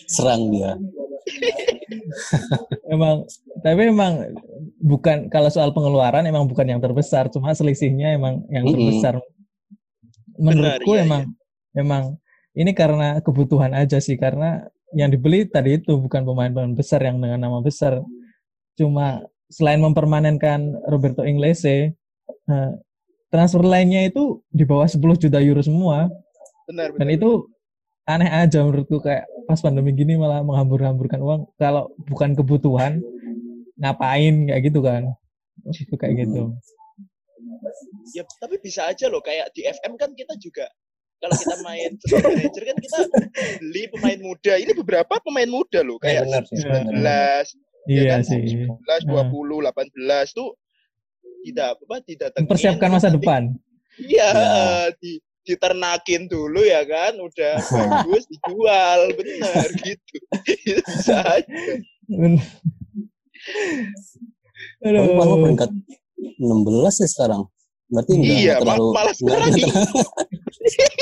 [0.10, 0.76] serang dia.
[2.94, 3.26] Emang
[3.62, 4.14] tapi emang
[4.82, 8.76] bukan kalau soal pengeluaran emang bukan yang terbesar cuma selisihnya emang yang mm -hmm.
[8.78, 9.16] terbesar
[10.42, 11.82] menurutku Benar, iya, emang iya.
[11.82, 12.04] emang
[12.58, 17.48] ini karena kebutuhan aja sih karena yang dibeli tadi itu bukan pemain-pemain besar yang dengan
[17.48, 18.04] nama besar
[18.76, 21.96] cuma selain mempermanenkan Roberto Inglese
[22.48, 22.76] nah,
[23.32, 26.12] transfer lainnya itu di bawah 10 juta euro semua
[26.68, 27.48] benar, benar dan itu
[28.10, 31.42] aneh aja menurutku kayak pas pandemi gini malah menghambur-hamburkan uang.
[31.58, 33.02] Kalau bukan kebutuhan
[33.78, 34.50] ngapain?
[34.50, 35.12] Kayak gitu kan.
[35.70, 36.56] Itu kayak gitu.
[38.18, 40.66] Ya tapi bisa aja loh kayak di FM kan kita juga
[41.22, 41.92] kalau kita main
[42.34, 42.98] manager kan kita
[43.62, 44.54] beli pemain muda.
[44.58, 48.22] Ini beberapa pemain muda loh kayak ya, benar, 19 iya ya kan?
[48.26, 48.42] sih.
[48.66, 50.50] 19 20 18 tuh
[51.42, 53.54] tidak apa tidak mempersiapkan masa depan.
[54.02, 54.90] Iya ya.
[54.98, 61.74] di diternakin dulu ya kan udah bagus dijual benar gitu bisa aja
[64.82, 65.06] Aduh.
[65.14, 65.72] Kamu peringkat
[66.38, 67.42] 16 ya sekarang.
[67.92, 69.40] Berarti enggak, iya, terlalu malah enggak,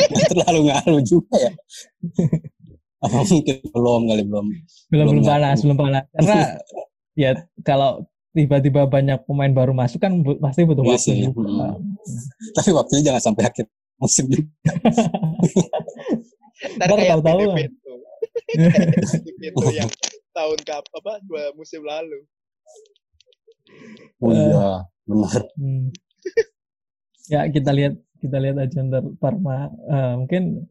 [0.10, 1.52] enggak terlalu ngaruh juga ya.
[2.99, 4.45] Apa mungkin belum kali belum.
[4.89, 6.04] Belum belum panas, belum panas.
[6.17, 6.39] Karena
[7.13, 11.30] ya kalau tiba-tiba banyak pemain baru masuk kan pasti butuh iya waktu.
[11.30, 11.78] Hmm.
[12.58, 13.65] Tapi waktunya jangan sampai akhir
[13.99, 14.47] musim juga.
[16.75, 17.91] Ntar kayak tahu itu
[19.75, 19.89] yang
[20.35, 22.23] tahun kap apa dua musim lalu.
[24.19, 25.43] Oh iya, benar.
[25.55, 25.93] Hmm.
[27.29, 30.65] ya kita lihat kita lihat aja ntar Parma uh, mungkin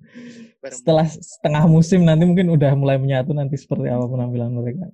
[0.61, 0.75] Parma.
[0.75, 4.91] setelah setengah musim nanti mungkin udah mulai menyatu nanti seperti apa penampilan mereka.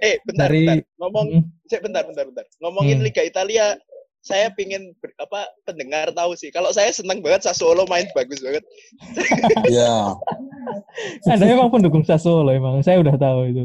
[0.00, 0.96] Eh bentar, Dari, bentar.
[0.96, 1.80] ngomong, hmm.
[1.84, 2.44] bentar, bentar, bentar.
[2.62, 3.04] Ngomongin hmm.
[3.04, 3.76] Liga Italia,
[4.20, 6.52] saya pingin ber, apa pendengar tahu sih.
[6.52, 8.64] Kalau saya senang banget Sassuolo main bagus banget.
[9.64, 10.14] Iya.
[11.32, 12.84] Ada emang pendukung Sassuolo emang.
[12.84, 13.64] Saya udah tahu itu.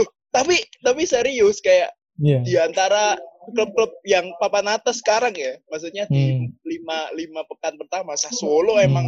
[0.00, 2.40] Loh, tapi tapi serius kayak yeah.
[2.40, 3.20] di antara
[3.52, 6.48] klub-klub yang papan atas sekarang ya, maksudnya di hmm.
[6.64, 8.88] lima lima pekan pertama Sassuolo hmm.
[8.88, 9.06] emang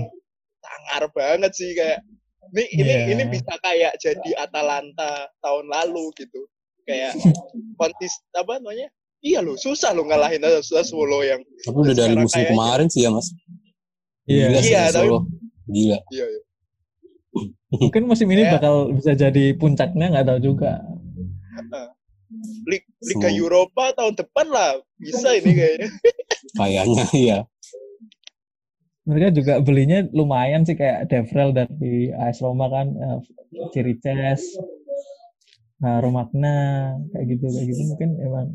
[0.61, 2.05] sangar banget sih kayak
[2.53, 3.09] ini yeah.
[3.09, 6.45] ini ini bisa kayak jadi Atalanta tahun lalu gitu
[6.87, 7.17] kayak
[7.81, 8.93] kontis apa namanya
[9.25, 11.41] Iya loh, susah loh ngalahin Sassuolo yang.
[11.65, 12.53] Tapi udah dari musim kayaknya.
[12.53, 13.29] kemarin sih ya mas.
[14.27, 14.47] Iya.
[14.51, 15.09] Gila iya, tapi,
[15.67, 15.99] Gila.
[16.13, 16.41] Iya, iya.
[17.67, 20.81] Mungkin musim ini bakal bisa jadi puncaknya nggak tahu juga.
[23.07, 25.89] Liga Eropa tahun depan lah bisa ini kayaknya.
[26.59, 27.39] Kayaknya iya.
[29.07, 33.21] mereka juga belinya lumayan sih kayak Devrel dari AS Roma kan, uh,
[33.71, 34.43] Cirices,
[35.77, 38.47] nah Romagna kayak gitu kayak gitu mungkin emang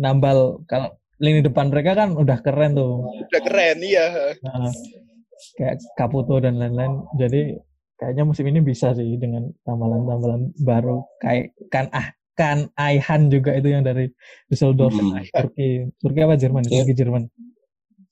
[0.00, 3.04] nambal kalau lini depan mereka kan udah keren tuh.
[3.28, 4.34] Udah keren iya.
[4.40, 4.72] Nah,
[5.60, 7.04] kayak Caputo dan lain-lain.
[7.20, 7.60] Jadi
[8.00, 13.68] kayaknya musim ini bisa sih dengan tambalan-tambalan baru kayak kan ah kan Aihan juga itu
[13.68, 14.08] yang dari
[14.48, 15.28] Düsseldorf hmm.
[15.28, 16.80] Turki Turki apa Jerman yeah.
[16.80, 17.28] Turki Jerman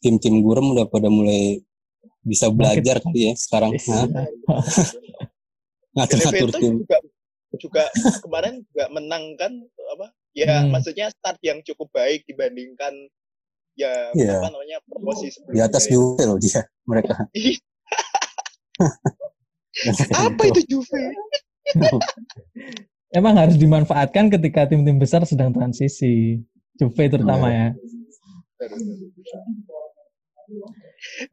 [0.05, 1.65] tim-tim gurem udah pada mulai
[2.21, 3.89] bisa belajar kali ya sekarang yes.
[5.97, 6.99] ngatur-ngatur tim juga,
[7.57, 7.85] juga
[8.21, 9.53] kemarin juga menang kan
[9.97, 10.07] apa
[10.39, 10.71] ya hmm.
[10.71, 12.95] maksudnya start yang cukup baik dibandingkan
[13.75, 14.39] ya yeah.
[14.39, 17.15] apa namanya promosi sebelumnya di atas Juve loh dia mereka
[20.31, 21.03] apa itu Juve
[23.13, 26.41] emang harus dimanfaatkan ketika tim-tim besar sedang transisi.
[26.79, 27.69] Juve terutama ya.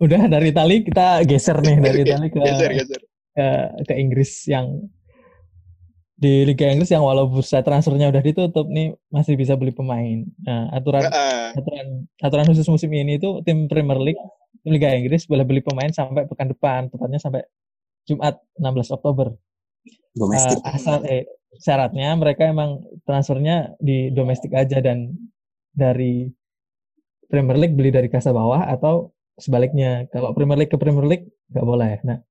[0.02, 3.02] Udah dari Itali kita geser nih dari Itali ke geser, geser.
[3.36, 3.48] Ke,
[3.86, 4.90] ke Inggris yang
[6.16, 10.24] di Liga Inggris yang walau bursa transfernya udah ditutup nih masih bisa beli pemain.
[10.48, 11.52] Nah, aturan uh.
[11.60, 11.88] aturan
[12.24, 14.22] aturan khusus musim ini itu tim Premier League,
[14.64, 17.44] tim Liga Inggris boleh beli pemain sampai pekan depan, tepatnya sampai
[18.08, 19.36] Jumat 16 Oktober.
[20.16, 20.64] Domestik.
[20.64, 21.28] Uh, asal eh
[21.60, 25.12] syaratnya mereka emang transfernya di domestik aja dan
[25.76, 26.32] dari
[27.28, 31.68] Premier League beli dari kasa bawah atau sebaliknya kalau Premier League ke Premier League nggak
[31.68, 32.00] boleh.
[32.08, 32.24] Nah,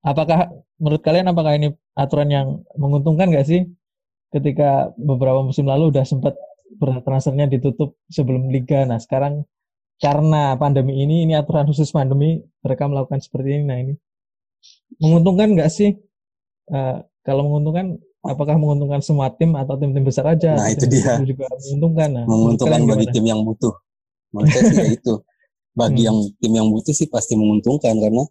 [0.00, 0.48] apakah
[0.80, 3.68] menurut kalian apakah ini aturan yang menguntungkan nggak sih?
[4.30, 6.38] Ketika beberapa musim lalu udah sempat
[6.78, 8.86] transfernya ditutup sebelum liga.
[8.86, 9.42] Nah, sekarang
[9.98, 13.64] karena pandemi ini, ini aturan khusus pandemi, mereka melakukan seperti ini.
[13.66, 13.94] Nah, ini
[15.02, 15.98] menguntungkan nggak sih?
[16.70, 20.56] Uh, kalau menguntungkan apakah menguntungkan semua tim atau tim-tim besar aja?
[20.56, 21.18] Nah, itu dia.
[21.20, 22.08] Juga menguntungkan.
[22.14, 23.74] Nah, menguntungkan bagi tim yang butuh.
[24.30, 25.14] Menurut saya sih ya itu.
[25.70, 26.08] Bagi hmm.
[26.08, 28.24] yang tim yang butuh sih pasti menguntungkan karena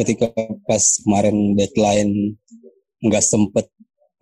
[0.00, 0.30] ketika
[0.68, 2.36] pas kemarin deadline
[3.04, 3.68] nggak sempet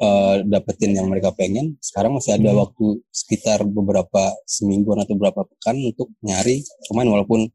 [0.03, 2.59] uh, dapetin yang mereka pengen, sekarang masih ada hmm.
[2.59, 7.47] waktu sekitar beberapa seminggu atau beberapa pekan untuk nyari pemain walaupun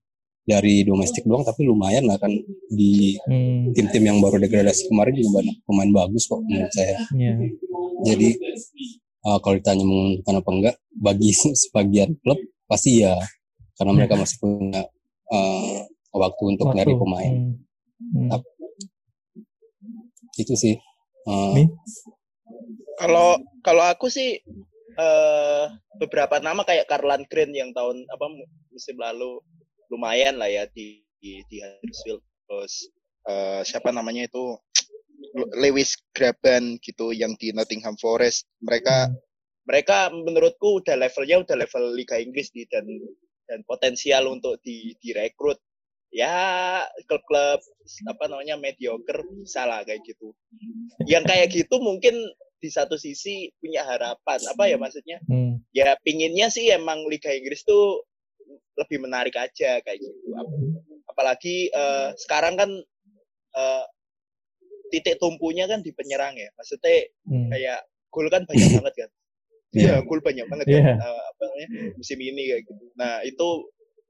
[0.47, 2.31] dari domestik doang tapi lumayan lah kan
[2.71, 3.75] di hmm.
[3.75, 6.95] tim-tim yang baru degradasi kemarin juga banyak pemain bagus kok menurut saya.
[7.11, 7.51] Yeah.
[8.07, 8.29] Jadi
[9.27, 11.35] uh, kalau ditanya menguntungkan apa enggak bagi
[11.67, 13.19] sebagian klub pasti ya
[13.75, 14.21] karena mereka iya.
[14.23, 14.81] masih punya
[15.29, 15.77] uh,
[16.15, 16.77] waktu untuk waktu.
[16.79, 17.33] nyari pemain.
[17.35, 17.66] Hmm.
[17.97, 18.29] Hmm.
[20.37, 20.77] itu sih.
[21.25, 21.65] Uh,
[23.01, 24.37] kalau kalau aku sih
[25.01, 25.65] uh,
[25.97, 28.25] beberapa nama kayak Karlan Green yang tahun apa
[28.69, 29.41] musim lalu
[29.89, 32.21] lumayan lah ya di di, di Huddersfield.
[32.47, 32.73] Terus
[33.25, 34.57] uh, siapa namanya itu?
[35.57, 38.45] Lewis Graban gitu yang di Nottingham Forest.
[38.61, 39.09] Mereka
[39.65, 42.85] mereka menurutku udah levelnya udah level Liga Inggris di dan
[43.47, 45.59] dan potensial untuk di direkrut
[46.11, 47.59] ya klub-klub
[48.07, 50.31] apa namanya mediocre bisa lah kayak gitu
[51.05, 52.15] yang kayak gitu mungkin
[52.57, 55.61] di satu sisi punya harapan apa ya maksudnya hmm.
[55.75, 58.01] ya pinginnya sih emang Liga Inggris tuh
[58.77, 60.17] lebih menarik aja kayak gitu.
[61.09, 62.69] Apalagi uh, sekarang kan
[63.57, 63.83] uh,
[64.93, 66.53] titik tumpunya kan di penyerang ya.
[66.55, 67.49] Maksudnya hmm.
[67.51, 67.79] kayak
[68.13, 69.09] gol kan banyak banget kan.
[69.75, 69.97] Iya, yeah.
[70.05, 70.79] gol banyak banget yeah.
[70.79, 72.85] kan uh, apa namanya musim ini kayak gitu.
[72.95, 73.47] Nah, itu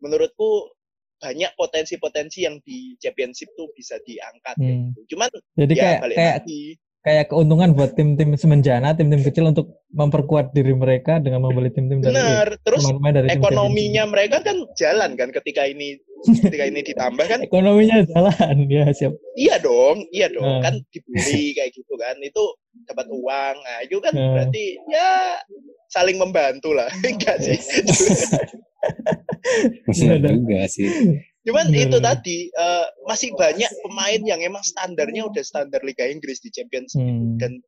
[0.03, 0.76] menurutku
[1.17, 4.65] banyak potensi-potensi yang di championship tuh bisa diangkat hmm.
[4.93, 5.15] gitu.
[5.15, 6.63] Cuman jadi ya, kayak kayak lagi,
[7.07, 12.11] kayak keuntungan buat tim-tim semenjana, tim-tim kecil untuk memperkuat diri mereka dengan membeli tim-tim dari
[12.11, 12.47] Benar.
[12.61, 18.03] Terus dari ekonominya tim mereka kan jalan kan ketika ini ketika ini ditambah kan ekonominya
[18.11, 19.15] jalan ya siap.
[19.39, 20.43] Iya dong, iya dong.
[20.43, 20.61] Nah.
[20.67, 22.19] Kan dibeli kayak gitu kan.
[22.19, 22.43] Itu
[22.83, 23.55] dapat uang.
[23.55, 24.33] Nah, itu kan nah.
[24.35, 25.39] berarti ya
[25.87, 26.91] saling membantu lah.
[27.07, 27.55] Enggak sih.
[29.95, 30.87] Iya juga sih.
[31.47, 31.83] Cuman hmm.
[31.87, 36.91] itu tadi uh, masih banyak pemain yang emang standarnya udah standar Liga Inggris di Champions
[36.91, 37.39] hmm.
[37.39, 37.63] dan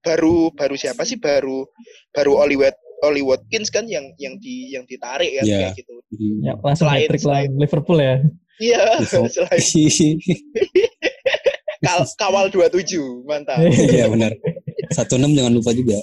[0.00, 1.68] baru baru siapa sih baru
[2.16, 5.68] baru Wat, Oli Watkins kan yang yang di yang ditarik kan yeah.
[5.68, 5.94] kayak gitu.
[6.08, 6.38] Hmm.
[6.40, 8.16] Ya, langsung selain, selain Liverpool ya.
[8.62, 8.82] Iya,
[9.36, 9.60] selain
[11.82, 13.58] Kal kawal 27, mantap.
[13.58, 14.38] Iya benar.
[14.94, 15.98] Satu enam jangan lupa juga.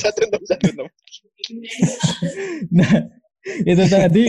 [0.00, 0.86] Satu enam satu enam.
[2.72, 2.92] Nah,
[3.42, 4.24] itu tadi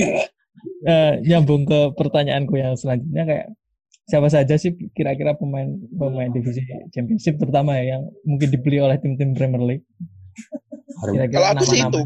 [0.90, 3.48] uh, nyambung ke pertanyaanku yang selanjutnya kayak
[4.04, 6.60] siapa saja sih kira-kira pemain pemain divisi
[6.92, 9.86] championship terutama ya yang mungkin dibeli oleh tim-tim Premier League.
[11.00, 12.02] Kira-kira Kalau aku sih itu.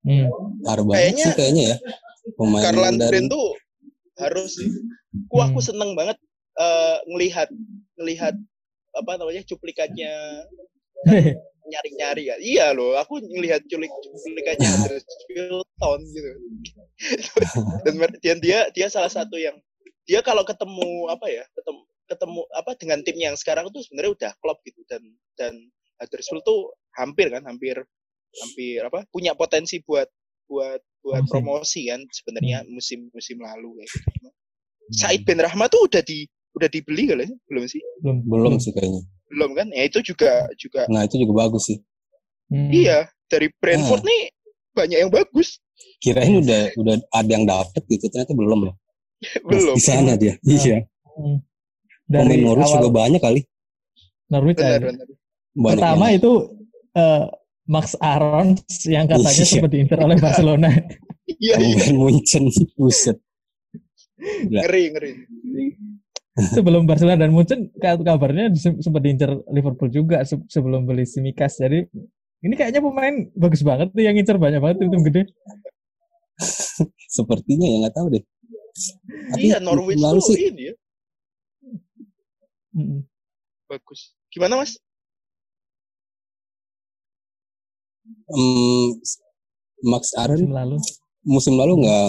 [0.00, 0.28] Hmm.
[0.64, 1.76] Kayaknya, sih kayaknya ya.
[2.38, 3.26] Pemain Karlan dari...
[3.26, 3.58] tuh
[4.20, 4.52] harus
[5.32, 5.68] ku aku hmm.
[5.72, 6.16] seneng banget
[6.60, 7.48] uh, ngelihat
[7.98, 8.34] ngelihat
[8.94, 10.12] apa namanya cuplikannya
[11.70, 12.36] nyari-nyari ya.
[12.36, 15.68] Iya loh, aku ngelihat culik culikannya Huddersfield
[16.14, 16.30] gitu.
[17.86, 19.56] dan, dan dia dia salah satu yang
[20.04, 21.80] dia kalau ketemu apa ya, ketemu
[22.10, 25.02] ketemu apa dengan tim yang sekarang tuh sebenarnya udah klop gitu dan
[25.38, 25.54] dan
[26.02, 27.78] Huddersfield tuh hampir kan hampir
[28.34, 30.10] hampir apa punya potensi buat
[30.50, 31.30] buat buat musim.
[31.30, 32.70] promosi kan sebenarnya hmm.
[32.74, 34.28] musim musim lalu kayak gitu.
[34.28, 34.34] Hmm.
[34.90, 36.26] Said Ben Rahma tuh udah di
[36.58, 37.30] udah dibeli kali ya?
[37.46, 37.80] belum sih?
[38.02, 39.06] Belum belum sih kayaknya.
[39.30, 39.66] Belum kan?
[39.70, 40.84] Ya itu juga juga.
[40.90, 41.78] Nah itu juga bagus sih.
[42.50, 42.70] Hmm.
[42.74, 44.10] Iya dari Brentford nah.
[44.10, 44.22] nih
[44.74, 45.62] banyak yang bagus.
[46.02, 48.74] Kirain udah udah ada yang dapet gitu ternyata belum ya.
[49.48, 49.74] belum.
[49.78, 50.34] Di sana dia.
[50.42, 50.50] Nah.
[50.50, 50.76] Iya.
[51.14, 51.38] Hmm.
[52.10, 53.40] Dari Pemain Norwich juga banyak kali.
[54.34, 55.06] Norwich benar, benar.
[55.54, 56.18] Pertama yang...
[56.18, 56.32] itu
[56.98, 57.24] uh,
[57.70, 58.58] Max Aaron
[58.90, 59.46] yang katanya iya.
[59.46, 60.70] sempat diinter oleh Barcelona.
[61.30, 61.94] Iya, iya.
[61.94, 63.14] Munchen, buset.
[64.50, 65.10] Ngeri, ngeri.
[66.40, 71.58] Sebelum Barcelona dan Munchen, kabarnya sempat diincar Liverpool juga sebelum beli Simikas.
[71.60, 71.84] Jadi
[72.40, 75.22] ini kayaknya pemain bagus banget tuh yang ngincer banyak banget tim-tim gede.
[77.16, 78.24] Sepertinya ya nggak tahu deh.
[79.34, 80.48] Tapi iya Norwich tuh sih.
[80.48, 80.74] ini ya.
[83.66, 84.14] Bagus.
[84.30, 84.78] Gimana mas?
[88.30, 88.98] Um,
[89.86, 90.76] Max Aaron musim lalu
[91.22, 92.08] musim lalu nggak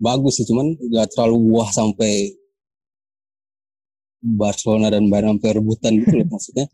[0.00, 2.32] bagus sih, cuman nggak terlalu wah sampai
[4.20, 6.66] Barcelona dan Bayern sampai rebutan gitu loh maksudnya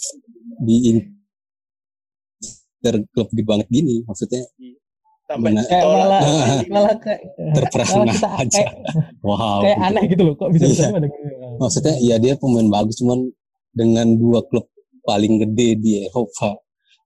[0.66, 4.40] di Inter klub gede banget gini maksudnya
[5.28, 6.20] Sampai kayak malah
[6.72, 7.20] malah kayak
[8.40, 8.48] aja.
[8.48, 8.72] Kayak,
[9.20, 9.60] wow.
[9.60, 11.04] Kayak aneh gitu loh kok bisa bisa iya.
[11.60, 13.28] Maksudnya ya dia pemain bagus cuman
[13.76, 14.72] dengan dua klub
[15.04, 16.56] paling gede di Eropa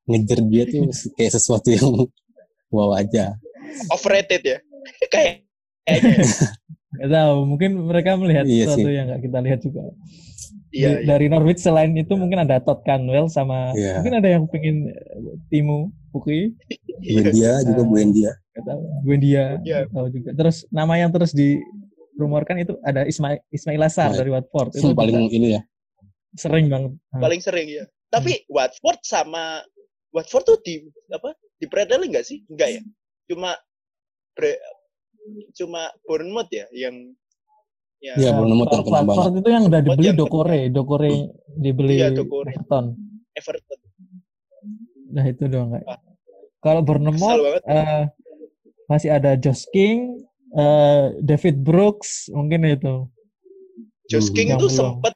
[0.06, 0.86] ngejar dia tuh
[1.18, 2.06] kayak sesuatu yang
[2.74, 3.34] wow aja.
[3.90, 4.58] Overrated ya.
[5.10, 5.42] kayak
[6.92, 8.94] Gak tahu, mungkin mereka melihat iya sesuatu sih.
[8.94, 9.82] yang gak kita lihat juga.
[10.72, 11.06] Iya, iya.
[11.08, 14.00] Dari Norwich selain itu mungkin ada Todd Canwell sama iya.
[14.00, 16.52] mungkin ada yang pengen eh, Timu Pukui.
[17.00, 18.32] Buendia juga uh, Buendia.
[18.56, 18.80] Gak tahu.
[19.04, 19.44] Buendia.
[19.64, 19.88] Yeah.
[19.88, 20.30] Tahu juga.
[20.36, 24.76] Terus nama yang terus dirumorkan itu ada Ismail Ismail Assar nah, dari Watford.
[24.76, 25.36] Itu paling juga.
[25.36, 25.62] ini ya.
[26.36, 26.92] Sering banget.
[27.12, 27.84] Paling sering ya.
[28.12, 28.52] Tapi hmm.
[28.52, 29.64] Watford sama
[30.12, 31.32] Watford tuh di apa?
[31.56, 32.44] Di Predator enggak sih?
[32.52, 32.82] Enggak ya.
[33.28, 33.56] Cuma
[34.36, 34.60] pre,
[35.54, 36.96] cuma Bournemouth ya yang
[38.02, 39.32] ya, ya Bournemouth yang kena banget.
[39.38, 41.12] itu yang udah dibeli yang Dokore, Dokore
[41.54, 42.52] dibeli ya, Dokore.
[42.52, 42.86] Everton.
[43.38, 43.78] Everton.
[45.12, 45.86] Nah itu doang kayak.
[45.86, 46.00] Ah.
[46.62, 48.06] Kalau Bournemouth uh,
[48.86, 50.22] masih ada Josh King,
[50.54, 53.10] uh, David Brooks, mungkin itu.
[54.06, 55.14] Josh King itu sempat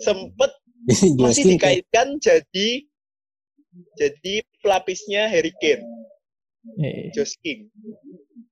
[0.00, 0.54] sempat
[0.88, 2.86] masih dikaitkan jadi
[3.98, 4.34] jadi
[4.64, 5.84] pelapisnya Harry Kane.
[6.78, 7.12] Yeah.
[7.14, 7.68] Josh King.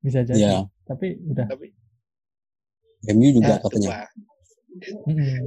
[0.05, 0.39] Bisa jadi.
[0.39, 0.63] Yeah.
[0.87, 1.47] Tapi udah.
[1.51, 1.67] Tapi
[3.13, 3.91] MU juga ya, katanya.
[5.07, 5.45] Hmm.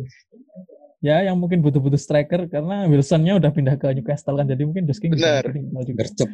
[1.00, 5.00] Ya, yang mungkin butuh-butuh striker karena Wilsonnya udah pindah ke Newcastle kan, jadi mungkin Josh
[5.00, 5.48] King Benar.
[5.96, 6.28] Gercep.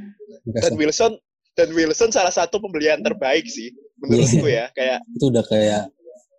[0.45, 1.21] Dan Wilson
[1.53, 3.71] dan Wilson salah satu pembelian terbaik sih
[4.03, 4.67] menurutku yeah.
[4.67, 5.81] ya, kayak itu udah kayak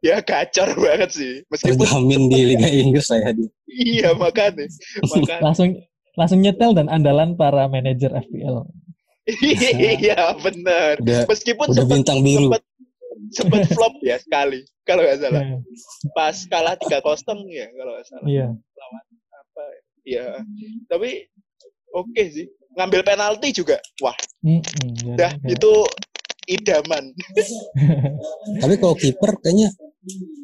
[0.04, 1.32] ya gacor banget sih.
[1.48, 3.48] Meskipun terjamin di Liga Inggris saya di.
[3.70, 4.68] iya, makanya.
[5.10, 5.40] makanya.
[5.42, 5.68] langsung
[6.16, 8.66] langsung nyetel dan andalan para manajer FPL.
[9.26, 11.02] Iya benar.
[11.02, 12.54] Meskipun udah sempat, bintang biru.
[12.54, 12.62] Sempat,
[13.34, 15.42] sempat flop ya sekali kalau nggak salah.
[15.42, 15.60] Yeah.
[16.14, 18.26] Pas kalah tiga kosong ya kalau nggak salah.
[18.30, 18.38] Iya.
[18.38, 18.50] Yeah.
[18.78, 19.64] Lawan apa?
[20.06, 20.26] Ya.
[20.86, 21.10] Tapi
[21.90, 22.46] oke okay sih.
[22.78, 23.82] Ngambil penalti juga.
[24.04, 24.14] Wah.
[24.44, 25.72] Mm -hmm, dah itu
[26.46, 27.10] idaman.
[28.62, 29.74] Tapi kalau kiper kayaknya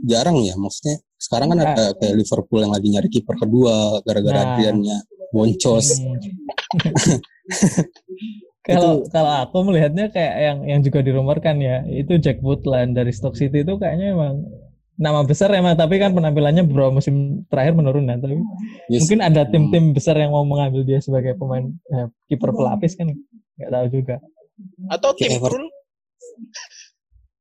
[0.03, 0.59] jarang ya.
[0.59, 4.47] Maksudnya sekarang kan ada kayak Liverpool yang lagi nyari kiper kedua gara-gara nah.
[4.59, 4.99] Adriannya
[5.31, 6.03] boncos.
[6.03, 6.19] Hmm.
[8.63, 13.35] Kalau kalau aku melihatnya kayak yang yang juga dirumorkan ya, itu Jack Woodland dari Stoke
[13.35, 14.47] City itu kayaknya emang
[14.95, 18.39] nama besar emang tapi kan penampilannya beberapa musim terakhir menurun ya tapi
[18.87, 19.03] yes.
[19.03, 23.11] mungkin ada tim-tim besar yang mau mengambil dia sebagai pemain eh, kiper pelapis kan
[23.59, 24.17] nggak tahu juga.
[24.95, 25.67] Atau tim Krul?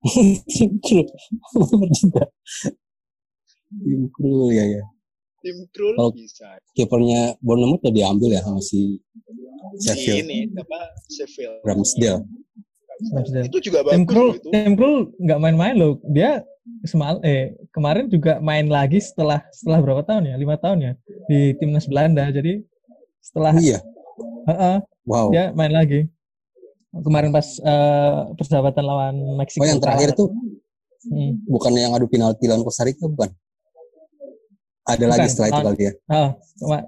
[0.49, 1.05] Tim Krul.
[3.69, 4.83] Tim Krul ya ya
[5.41, 9.01] tim Krul oh, bisa kipernya Bournemouth udah diambil ya sama si
[9.81, 10.27] Sheffield.
[10.27, 11.63] ini apa Sheffield.
[11.63, 12.21] Ramsdale.
[13.13, 13.45] Ramsdale.
[13.47, 13.93] Itu juga bagus.
[13.97, 15.97] Tim Krul, Tim Krul nggak main-main loh.
[16.11, 16.43] Dia
[16.85, 20.35] semal eh kemarin juga main lagi setelah setelah berapa tahun ya?
[20.37, 20.93] Lima tahun ya
[21.29, 22.27] di timnas Belanda.
[22.29, 22.61] Jadi
[23.21, 23.79] setelah Iya.
[24.45, 25.27] Uh -uh, wow.
[25.33, 26.09] Dia main lagi.
[26.91, 29.63] Kemarin pas uh, persahabatan lawan Meksiko.
[29.63, 30.27] Oh yang terakhir tuh
[31.07, 31.47] hmm.
[31.47, 33.31] bukan yang adu penalti lawan Costa Rica bukan?
[34.91, 35.93] Ada Bukan, lagi setelah itu kali ya.
[36.11, 36.29] Oh,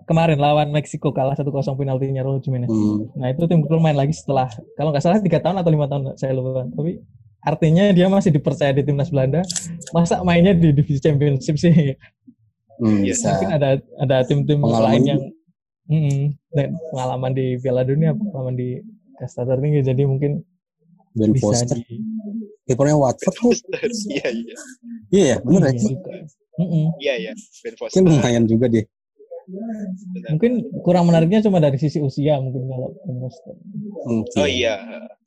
[0.03, 1.47] kemarin lawan Meksiko kalah 1-0
[1.79, 2.67] penaltinya Raul Jimenez.
[2.67, 3.07] Hmm.
[3.15, 6.13] Nah itu tim Krul main lagi setelah kalau nggak salah tiga tahun atau lima tahun
[6.19, 6.67] saya lupa.
[6.67, 6.99] Tapi
[7.43, 9.41] artinya dia masih dipercaya di timnas Belanda.
[9.95, 11.95] Masa mainnya di divisi championship sih?
[12.81, 13.39] Hmm, bisa.
[13.39, 15.21] Mungkin ada ada tim-tim lain yang
[16.53, 18.79] dan pengalaman di Piala Dunia, pengalaman di
[19.19, 20.41] kasta tertinggi, jadi mungkin
[21.13, 21.77] Ben bisa Foster.
[21.77, 22.01] Di...
[22.65, 23.37] Kipernya Watford.
[24.09, 24.57] Iya, iya.
[25.13, 25.37] Iya ya,
[26.57, 26.89] benar ya.
[27.01, 27.31] Iya, iya.
[27.65, 27.97] Ben Foster.
[28.01, 28.85] Kan lumayan juga deh.
[30.31, 30.51] Mungkin
[30.85, 33.55] kurang menariknya cuma dari sisi usia mungkin kalau Ben Foster.
[34.39, 34.79] Oh iya.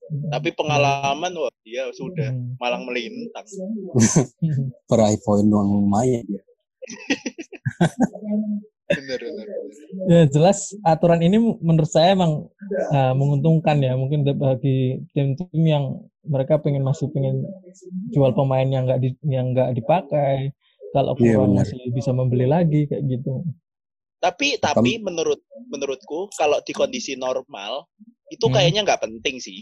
[0.06, 2.62] Tapi pengalaman wah dia sudah hmm.
[2.62, 3.46] malang melintang.
[4.90, 6.42] Peraih poin doang lumayan dia.
[8.86, 9.46] benar, benar,
[10.06, 12.46] Ya jelas aturan ini menurut saya emang
[12.94, 17.42] uh, menguntungkan ya mungkin bagi tim-tim yang mereka pengen masih pengen
[18.14, 20.54] jual pemain yang nggak di, yang nggak dipakai
[20.96, 23.44] kalau iya, kurang yeah, masih bisa membeli lagi kayak gitu.
[24.16, 27.84] Tapi tapi menurut menurutku kalau di kondisi normal
[28.32, 28.54] itu hmm.
[28.56, 29.60] kayaknya nggak penting sih.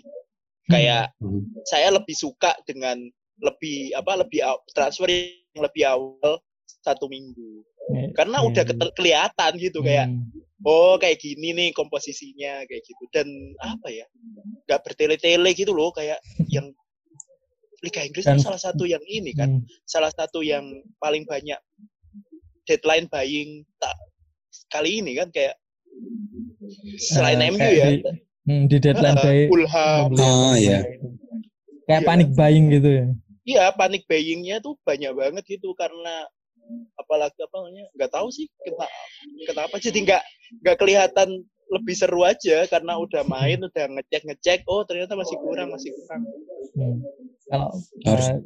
[0.70, 1.43] Kayak hmm.
[1.66, 3.03] saya lebih suka dengan
[3.43, 6.39] lebih apa lebih transfer yang lebih awal
[6.87, 7.66] satu minggu.
[7.91, 8.47] Ya, Karena ya.
[8.49, 8.64] udah
[8.95, 9.87] kelihatan gitu hmm.
[9.91, 10.07] kayak
[10.62, 13.26] oh kayak gini nih komposisinya kayak gitu dan
[13.61, 14.07] apa ya
[14.70, 16.16] nggak bertele-tele gitu loh kayak
[16.49, 16.72] yang
[17.85, 19.68] Liga Inggris kan salah satu yang ini kan hmm.
[19.85, 20.64] salah satu yang
[20.97, 21.61] paling banyak
[22.64, 23.93] deadline buying tak
[24.72, 25.61] kali ini kan kayak
[26.97, 28.01] selain uh, MU ya di,
[28.45, 29.49] Hmm, di deadline day.
[29.49, 30.12] Fulham.
[30.20, 30.85] Oh iya.
[31.89, 32.09] Kayak ya.
[32.09, 33.07] panik buying gitu ya.
[33.45, 36.28] Iya, panik buyingnya tuh banyak banget gitu karena
[36.97, 38.89] apalagi apa namanya nggak tahu sih kenapa
[39.45, 40.22] kenapa jadi nggak
[40.64, 41.28] nggak kelihatan
[41.68, 46.24] lebih seru aja karena udah main udah ngecek ngecek oh ternyata masih kurang masih kurang
[46.72, 47.05] hmm.
[47.49, 47.70] Kalau
[48.05, 48.40] Harus, uh,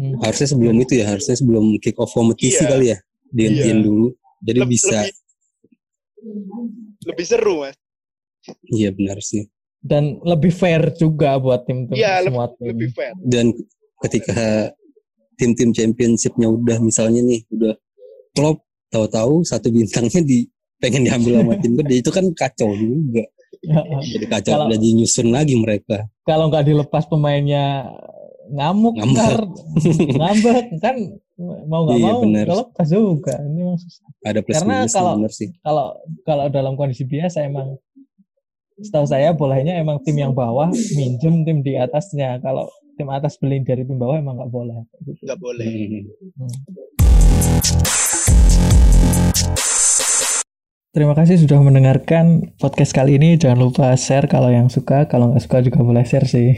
[0.00, 0.14] hmm.
[0.24, 2.70] harusnya sebelum itu ya harusnya sebelum kick off kompetisi iya.
[2.70, 2.98] kali ya
[3.34, 3.84] dihentikan iya.
[3.84, 4.06] dulu
[4.44, 5.14] jadi Leb, bisa lebih,
[7.08, 7.76] lebih seru mas
[8.68, 9.48] Iya benar sih.
[9.84, 12.68] Dan lebih fair juga buat tim-tim iya, semua lebih, tim.
[12.72, 13.14] lebih fair.
[13.20, 13.46] Dan
[14.00, 14.72] ketika
[15.36, 17.74] tim-tim championshipnya udah misalnya nih udah
[18.32, 20.48] klub tahu-tahu satu bintangnya di
[20.80, 23.24] pengen diambil sama tim gede itu kan kacau juga.
[23.62, 23.80] Ya,
[24.16, 26.08] jadi kacau kalau, jadi nyusun lagi mereka.
[26.26, 27.92] Kalau nggak dilepas pemainnya
[28.50, 29.50] ngamuk, ngamuk.
[30.20, 30.96] ngambek kan
[31.66, 32.46] mau nggak iya, mau bener.
[32.46, 33.90] kalau pas juga ini maksud
[34.22, 35.12] ada plus karena kalau
[35.64, 35.86] kalau
[36.22, 37.74] kalau dalam kondisi biasa emang
[38.78, 42.42] setahu saya bolehnya emang tim yang bawah minjem tim di atasnya.
[42.42, 42.66] Kalau
[42.98, 44.74] tim atas beli dari tim bawah emang nggak boleh.
[45.22, 45.70] Nggak boleh.
[46.34, 46.54] Hmm.
[50.94, 53.34] Terima kasih sudah mendengarkan podcast kali ini.
[53.34, 55.10] Jangan lupa share kalau yang suka.
[55.10, 56.54] Kalau nggak suka juga boleh share sih.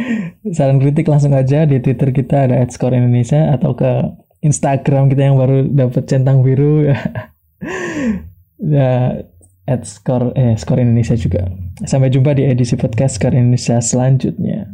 [0.54, 4.14] Saran kritik langsung aja di Twitter kita ada @score Indonesia atau ke
[4.46, 7.02] Instagram kita yang baru dapat centang biru ya.
[8.62, 8.90] ya
[9.82, 11.50] Skor eh Skor Indonesia juga.
[11.82, 14.70] Sampai jumpa di edisi podcast Skor Indonesia selanjutnya.